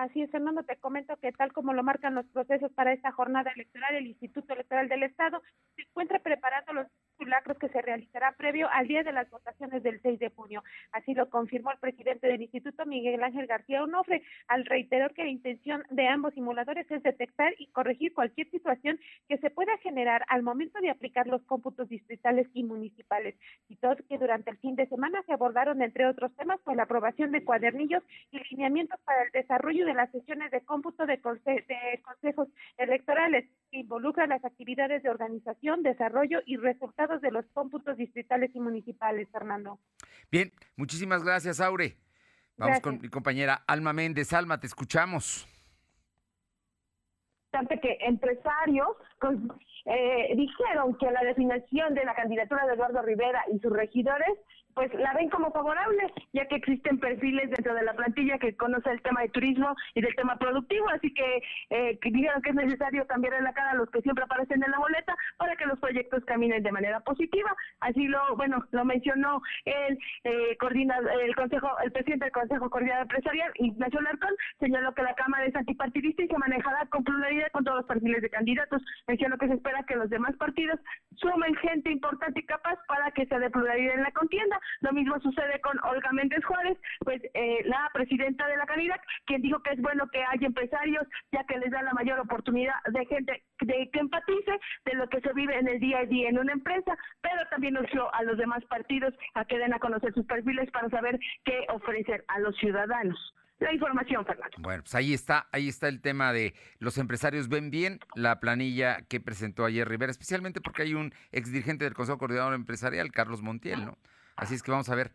[0.00, 3.50] Así es, Fernando, te comento que tal como lo marcan los procesos para esta jornada
[3.54, 5.42] electoral, el Instituto Electoral del Estado
[5.76, 6.86] se encuentra preparando los
[7.20, 10.64] simulacros que se realizará previo al día de las votaciones del 6 de junio.
[10.92, 15.30] Así lo confirmó el presidente del Instituto, Miguel Ángel García Onofre, al reiterar que la
[15.30, 18.98] intención de ambos simuladores es detectar y corregir cualquier situación
[19.28, 23.34] que se pueda generar al momento de aplicar los cómputos distritales y municipales.
[23.68, 23.76] Y
[24.08, 27.44] que durante el fin de semana se abordaron, entre otros temas, pues la aprobación de
[27.44, 32.48] cuadernillos y lineamientos para el desarrollo de las sesiones de cómputo de, de consejos
[32.78, 38.60] electorales que involucran las actividades de organización, desarrollo y resultados de los cómputos distritales y
[38.60, 39.78] municipales, Fernando.
[40.30, 41.96] Bien, muchísimas gracias, Aure.
[42.56, 44.32] Vamos con mi compañera Alma Méndez.
[44.32, 45.48] Alma, te escuchamos.
[47.82, 48.88] que empresarios
[49.18, 49.38] pues,
[49.86, 54.38] eh, dijeron que la definición de la candidatura de Eduardo Rivera y sus regidores
[54.80, 58.90] pues la ven como favorable, ya que existen perfiles dentro de la plantilla que conoce
[58.90, 63.06] el tema de turismo y del tema productivo, así que, eh, dijeron que es necesario
[63.06, 66.24] cambiar la cara a los que siempre aparecen en la boleta para que los proyectos
[66.24, 67.54] caminen de manera positiva.
[67.80, 73.52] Así lo, bueno, lo mencionó el eh, el consejo, el presidente del Consejo Coordinador Empresarial,
[73.56, 77.78] Ignacio Larcón, señaló que la Cámara es antipartidista y se manejará con pluralidad con todos
[77.78, 78.82] los perfiles de candidatos.
[79.06, 80.80] Mencionó que se espera que los demás partidos
[81.20, 84.58] sumen gente importante y capaz para que sea de pluralidad en la contienda.
[84.80, 89.42] Lo mismo sucede con Olga Méndez Juárez, pues eh, la presidenta de la Canidad, quien
[89.42, 93.06] dijo que es bueno que haya empresarios, ya que les da la mayor oportunidad de
[93.06, 96.38] gente de que empatice de lo que se vive en el día a día en
[96.38, 100.26] una empresa, pero también urgió a los demás partidos a que den a conocer sus
[100.26, 104.56] perfiles para saber qué ofrecer a los ciudadanos la información, Fernando.
[104.58, 109.02] Bueno, pues ahí está, ahí está el tema de los empresarios ven bien la planilla
[109.08, 113.84] que presentó ayer Rivera, especialmente porque hay un exdirigente del Consejo Coordinador Empresarial, Carlos Montiel,
[113.84, 113.98] ¿no?
[114.36, 115.12] Así es que vamos a ver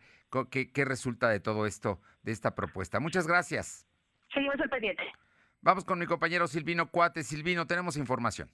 [0.50, 3.00] qué, qué resulta de todo esto, de esta propuesta.
[3.00, 3.86] Muchas gracias.
[4.32, 5.02] Seguimos al pendiente.
[5.60, 7.24] Vamos con mi compañero Silvino Cuate.
[7.24, 8.48] Silvino, tenemos información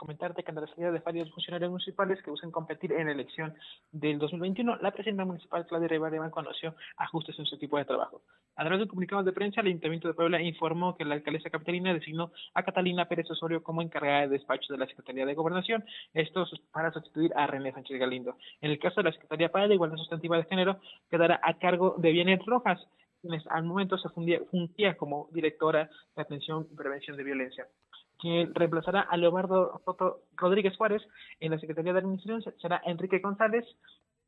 [0.00, 3.54] comentarte que ante la salida de varios funcionarios municipales que buscan competir en la elección
[3.92, 8.22] del 2021, la presidenta municipal Claudia Rivera conoció ajustes en su equipo de trabajo.
[8.56, 11.50] A través de un comunicado de prensa, el Ayuntamiento de Puebla informó que la alcaldesa
[11.50, 15.84] capitalina designó a Catalina Pérez Osorio como encargada de despacho de la Secretaría de Gobernación,
[16.14, 18.38] esto para sustituir a René Sánchez Galindo.
[18.62, 20.80] En el caso de la Secretaría para la Igualdad Sustantiva de Género,
[21.10, 22.80] quedará a cargo de Bienes Rojas,
[23.20, 27.66] quien al momento se fundía, fundía como directora de atención y prevención de violencia
[28.20, 29.80] quien reemplazará a Leobardo
[30.36, 31.02] Rodríguez Juárez
[31.40, 33.64] en la Secretaría de Administración será Enrique González,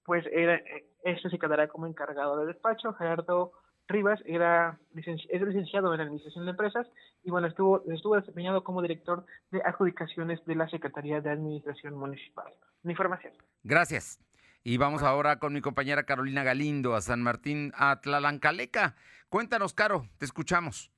[0.04, 0.60] pues era,
[1.04, 2.92] este se quedará como encargado de despacho.
[2.94, 3.52] Gerardo
[3.88, 6.86] Rivas era es licenciado en Administración de Empresas
[7.22, 12.52] y bueno, estuvo, estuvo desempeñado como director de adjudicaciones de la Secretaría de Administración Municipal.
[12.82, 13.32] Mi información.
[13.62, 14.20] Gracias.
[14.64, 18.94] Y vamos ahora con mi compañera Carolina Galindo a San Martín, a Tlalancaleca.
[19.28, 20.91] Cuéntanos, Caro, te escuchamos.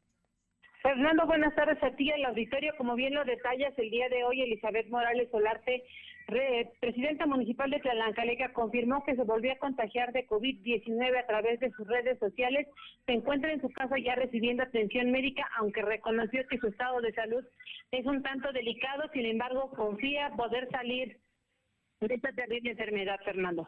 [0.84, 2.74] Fernando, buenas tardes a ti el auditorio.
[2.76, 5.82] Como bien lo detallas, el día de hoy Elizabeth Morales Solarte,
[6.78, 11.70] presidenta municipal de Tlalancaleca, confirmó que se volvió a contagiar de COVID-19 a través de
[11.70, 12.68] sus redes sociales.
[13.06, 17.14] Se encuentra en su casa ya recibiendo atención médica, aunque reconoció que su estado de
[17.14, 17.42] salud
[17.90, 19.04] es un tanto delicado.
[19.14, 21.16] Sin embargo, confía poder salir
[22.00, 23.66] de esta terrible enfermedad, Fernando.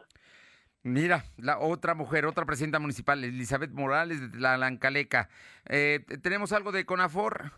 [0.87, 5.27] Mira, la otra mujer, otra presidenta municipal, Elizabeth Morales de la Lancaleca.
[5.65, 7.51] Eh, ¿Tenemos algo de CONAFOR?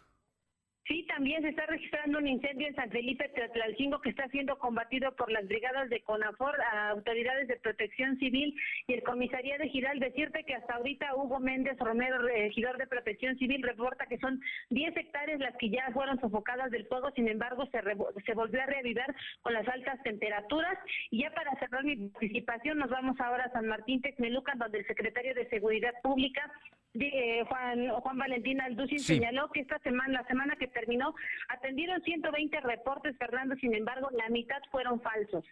[0.89, 5.15] Sí, también se está registrando un incendio en San Felipe Tlalcingo que está siendo combatido
[5.15, 6.55] por las brigadas de CONAFOR,
[6.89, 8.55] autoridades de protección civil
[8.87, 9.99] y el comisaría de Giral.
[9.99, 14.97] Decirte que hasta ahorita Hugo Méndez Romero, regidor de protección civil, reporta que son 10
[14.97, 17.81] hectáreas las que ya fueron sofocadas del fuego, sin embargo se,
[18.25, 20.75] se volvió a reavivar con las altas temperaturas.
[21.11, 24.87] Y ya para cerrar mi participación nos vamos ahora a San Martín Texmelucan, donde el
[24.87, 26.51] secretario de Seguridad Pública
[26.93, 31.13] de, Juan, Juan Valentín Alducin señaló que esta semana, la semana que terminó,
[31.49, 35.45] atendieron 120 reportes, Fernando, sin embargo, la mitad fueron falsos.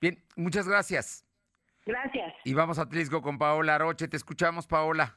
[0.00, 1.24] Bien, muchas gracias.
[1.86, 2.34] Gracias.
[2.44, 4.08] Y vamos a Tlisco con Paola Roche.
[4.08, 5.16] Te escuchamos, Paola.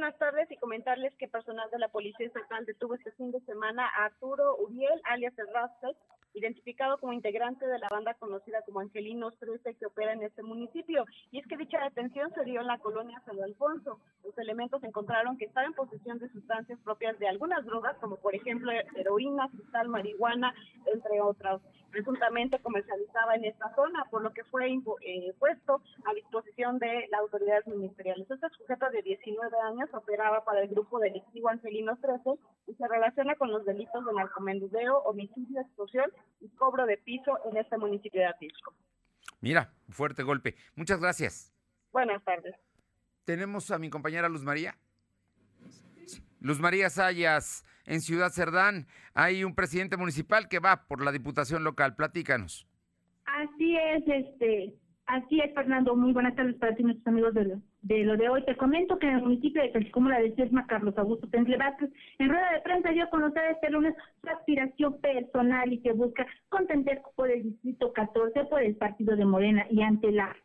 [0.00, 3.86] buenas tardes y comentarles que personal de la Policía Estatal detuvo este fin de semana
[3.86, 5.94] a Arturo Uriel, alias El Rascal,
[6.34, 11.04] identificado como integrante de la banda conocida como Angelinos 13 que opera en este municipio.
[11.30, 13.98] Y es que dicha detención se dio en la colonia San Alfonso.
[14.24, 18.34] Los elementos encontraron que estaba en posesión de sustancias propias de algunas drogas, como por
[18.34, 20.54] ejemplo heroína, cristal, marihuana,
[20.86, 21.60] entre otras.
[21.90, 27.20] Presuntamente comercializaba en esta zona, por lo que fue eh, puesto a disposición de las
[27.20, 28.30] autoridades ministeriales.
[28.30, 32.38] Este sujeto de 19 años operaba para el grupo delictivo Angelinos 13
[32.68, 36.10] y se relaciona con los delitos de narcomendudeo, homicidio, extorsión
[36.40, 38.72] y cobro de piso en este municipio de Atisco.
[39.40, 40.54] Mira, fuerte golpe.
[40.76, 41.52] Muchas gracias.
[41.92, 42.54] Buenas tardes.
[43.24, 44.76] Tenemos a mi compañera Luz María.
[46.40, 51.64] Luz María Sayas, en Ciudad Cerdán, hay un presidente municipal que va por la diputación
[51.64, 51.94] local.
[51.96, 52.66] Platícanos.
[53.26, 54.74] Así es, este,
[55.06, 55.94] así es, Fernando.
[55.94, 58.44] Muy buenas tardes para ti, nuestros amigos de lo de, lo de hoy.
[58.44, 62.28] Te comento que en el municipio de Calchicómola de Sesma, Carlos Augusto Tentle Vázquez, en
[62.28, 67.00] rueda de prensa dio a conocer este lunes su aspiración personal y que busca contender
[67.16, 70.36] por el distrito 14 por el partido de Morena y ante la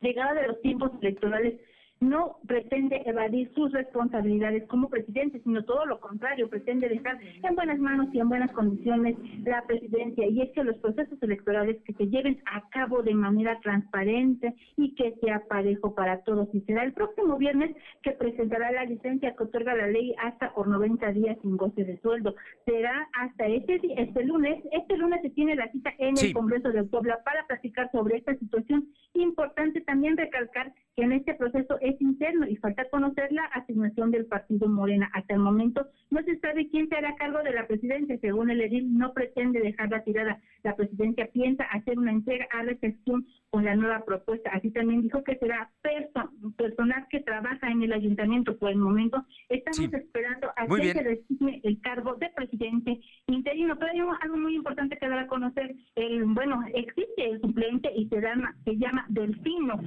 [0.00, 1.60] llegada de los tiempos electorales
[2.00, 7.78] no pretende evadir sus responsabilidades como presidente, sino todo lo contrario, pretende dejar en buenas
[7.78, 10.26] manos y en buenas condiciones la presidencia.
[10.26, 14.94] Y es que los procesos electorales que se lleven a cabo de manera transparente y
[14.94, 16.48] que sea parejo para todos.
[16.52, 20.68] Y será el próximo viernes que presentará la licencia que otorga la ley hasta por
[20.68, 22.34] 90 días sin goce de sueldo.
[22.64, 24.62] Será hasta este, este lunes.
[24.72, 28.34] Este lunes se tiene la cita en el Congreso de Puebla para platicar sobre esta
[28.36, 28.88] situación.
[29.14, 34.26] Importante también recalcar que en este proceso es interno y falta conocer la asignación del
[34.26, 35.08] partido Morena.
[35.14, 38.18] Hasta el momento no se sabe quién se hará cargo de la presidencia.
[38.18, 40.40] Según el edil, no pretende dejarla tirada.
[40.62, 44.50] La presidencia piensa hacer una entrega a recepción con la nueva propuesta.
[44.50, 45.70] Así también dijo que será
[46.56, 48.56] personal que trabaja en el ayuntamiento.
[48.58, 53.78] Por el momento estamos esperando a que se designe el cargo de presidente interino.
[53.78, 55.74] Pero hay algo muy importante que dar a conocer.
[55.94, 59.80] El, bueno, existe el suplente y se llama, se llama Delfino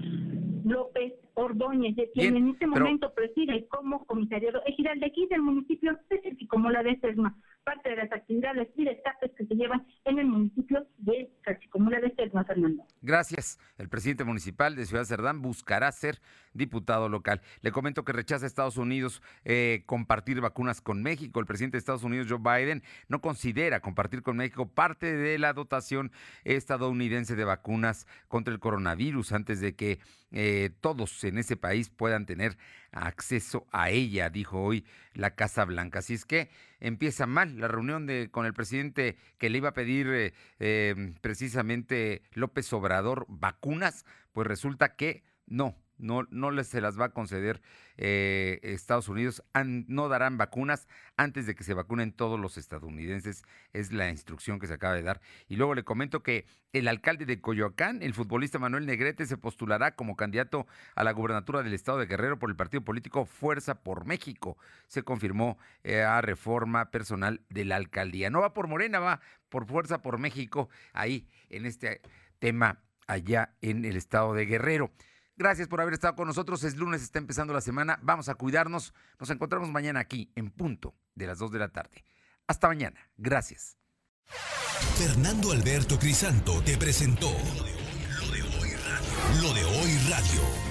[0.64, 5.98] López Ordóñez, de quien en este momento preside como comisariado ejidal de aquí del municipio
[6.10, 10.20] de como la de Sesma, parte de las actividades y destapes que se llevan en
[10.20, 12.84] el municipio de Cachicomula de Sesma, Fernando.
[13.04, 13.58] Gracias.
[13.80, 16.22] El presidente municipal de Ciudad Cerdán buscará ser
[16.54, 17.42] diputado local.
[17.62, 21.40] Le comento que rechaza a Estados Unidos eh, compartir vacunas con México.
[21.40, 25.54] El presidente de Estados Unidos, Joe Biden, no considera compartir con México parte de la
[25.54, 26.12] dotación
[26.44, 30.00] estadounidense de vacunas contra el coronavirus antes de que
[30.34, 32.58] eh, todos en ese país puedan tener
[32.92, 36.00] acceso a ella, dijo hoy la Casa Blanca.
[36.00, 36.50] Así es que
[36.80, 42.72] empieza mal la reunión con el presidente que le iba a pedir eh, precisamente López
[42.74, 42.91] Obrador
[43.28, 47.62] vacunas, pues resulta que no, no, no les se las va a conceder
[47.98, 50.88] eh, Estados Unidos, no darán vacunas
[51.18, 55.04] antes de que se vacunen todos los estadounidenses, es la instrucción que se acaba de
[55.04, 55.22] dar.
[55.48, 59.96] Y luego le comento que el alcalde de Coyoacán, el futbolista Manuel Negrete, se postulará
[59.96, 60.66] como candidato
[60.96, 64.58] a la gubernatura del estado de Guerrero por el partido político Fuerza por México.
[64.88, 68.30] Se confirmó eh, a reforma personal de la alcaldía.
[68.30, 72.02] No va por Morena, va por Fuerza por México, ahí en este
[72.42, 74.92] tema allá en el estado de Guerrero.
[75.38, 76.64] Gracias por haber estado con nosotros.
[76.64, 78.00] Es lunes, está empezando la semana.
[78.02, 78.94] Vamos a cuidarnos.
[79.20, 82.04] Nos encontramos mañana aquí en punto de las 2 de la tarde.
[82.48, 83.00] Hasta mañana.
[83.16, 83.78] Gracias.
[84.98, 89.42] Fernando Alberto Crisanto te presentó lo de hoy radio.
[89.42, 90.71] Lo de hoy radio.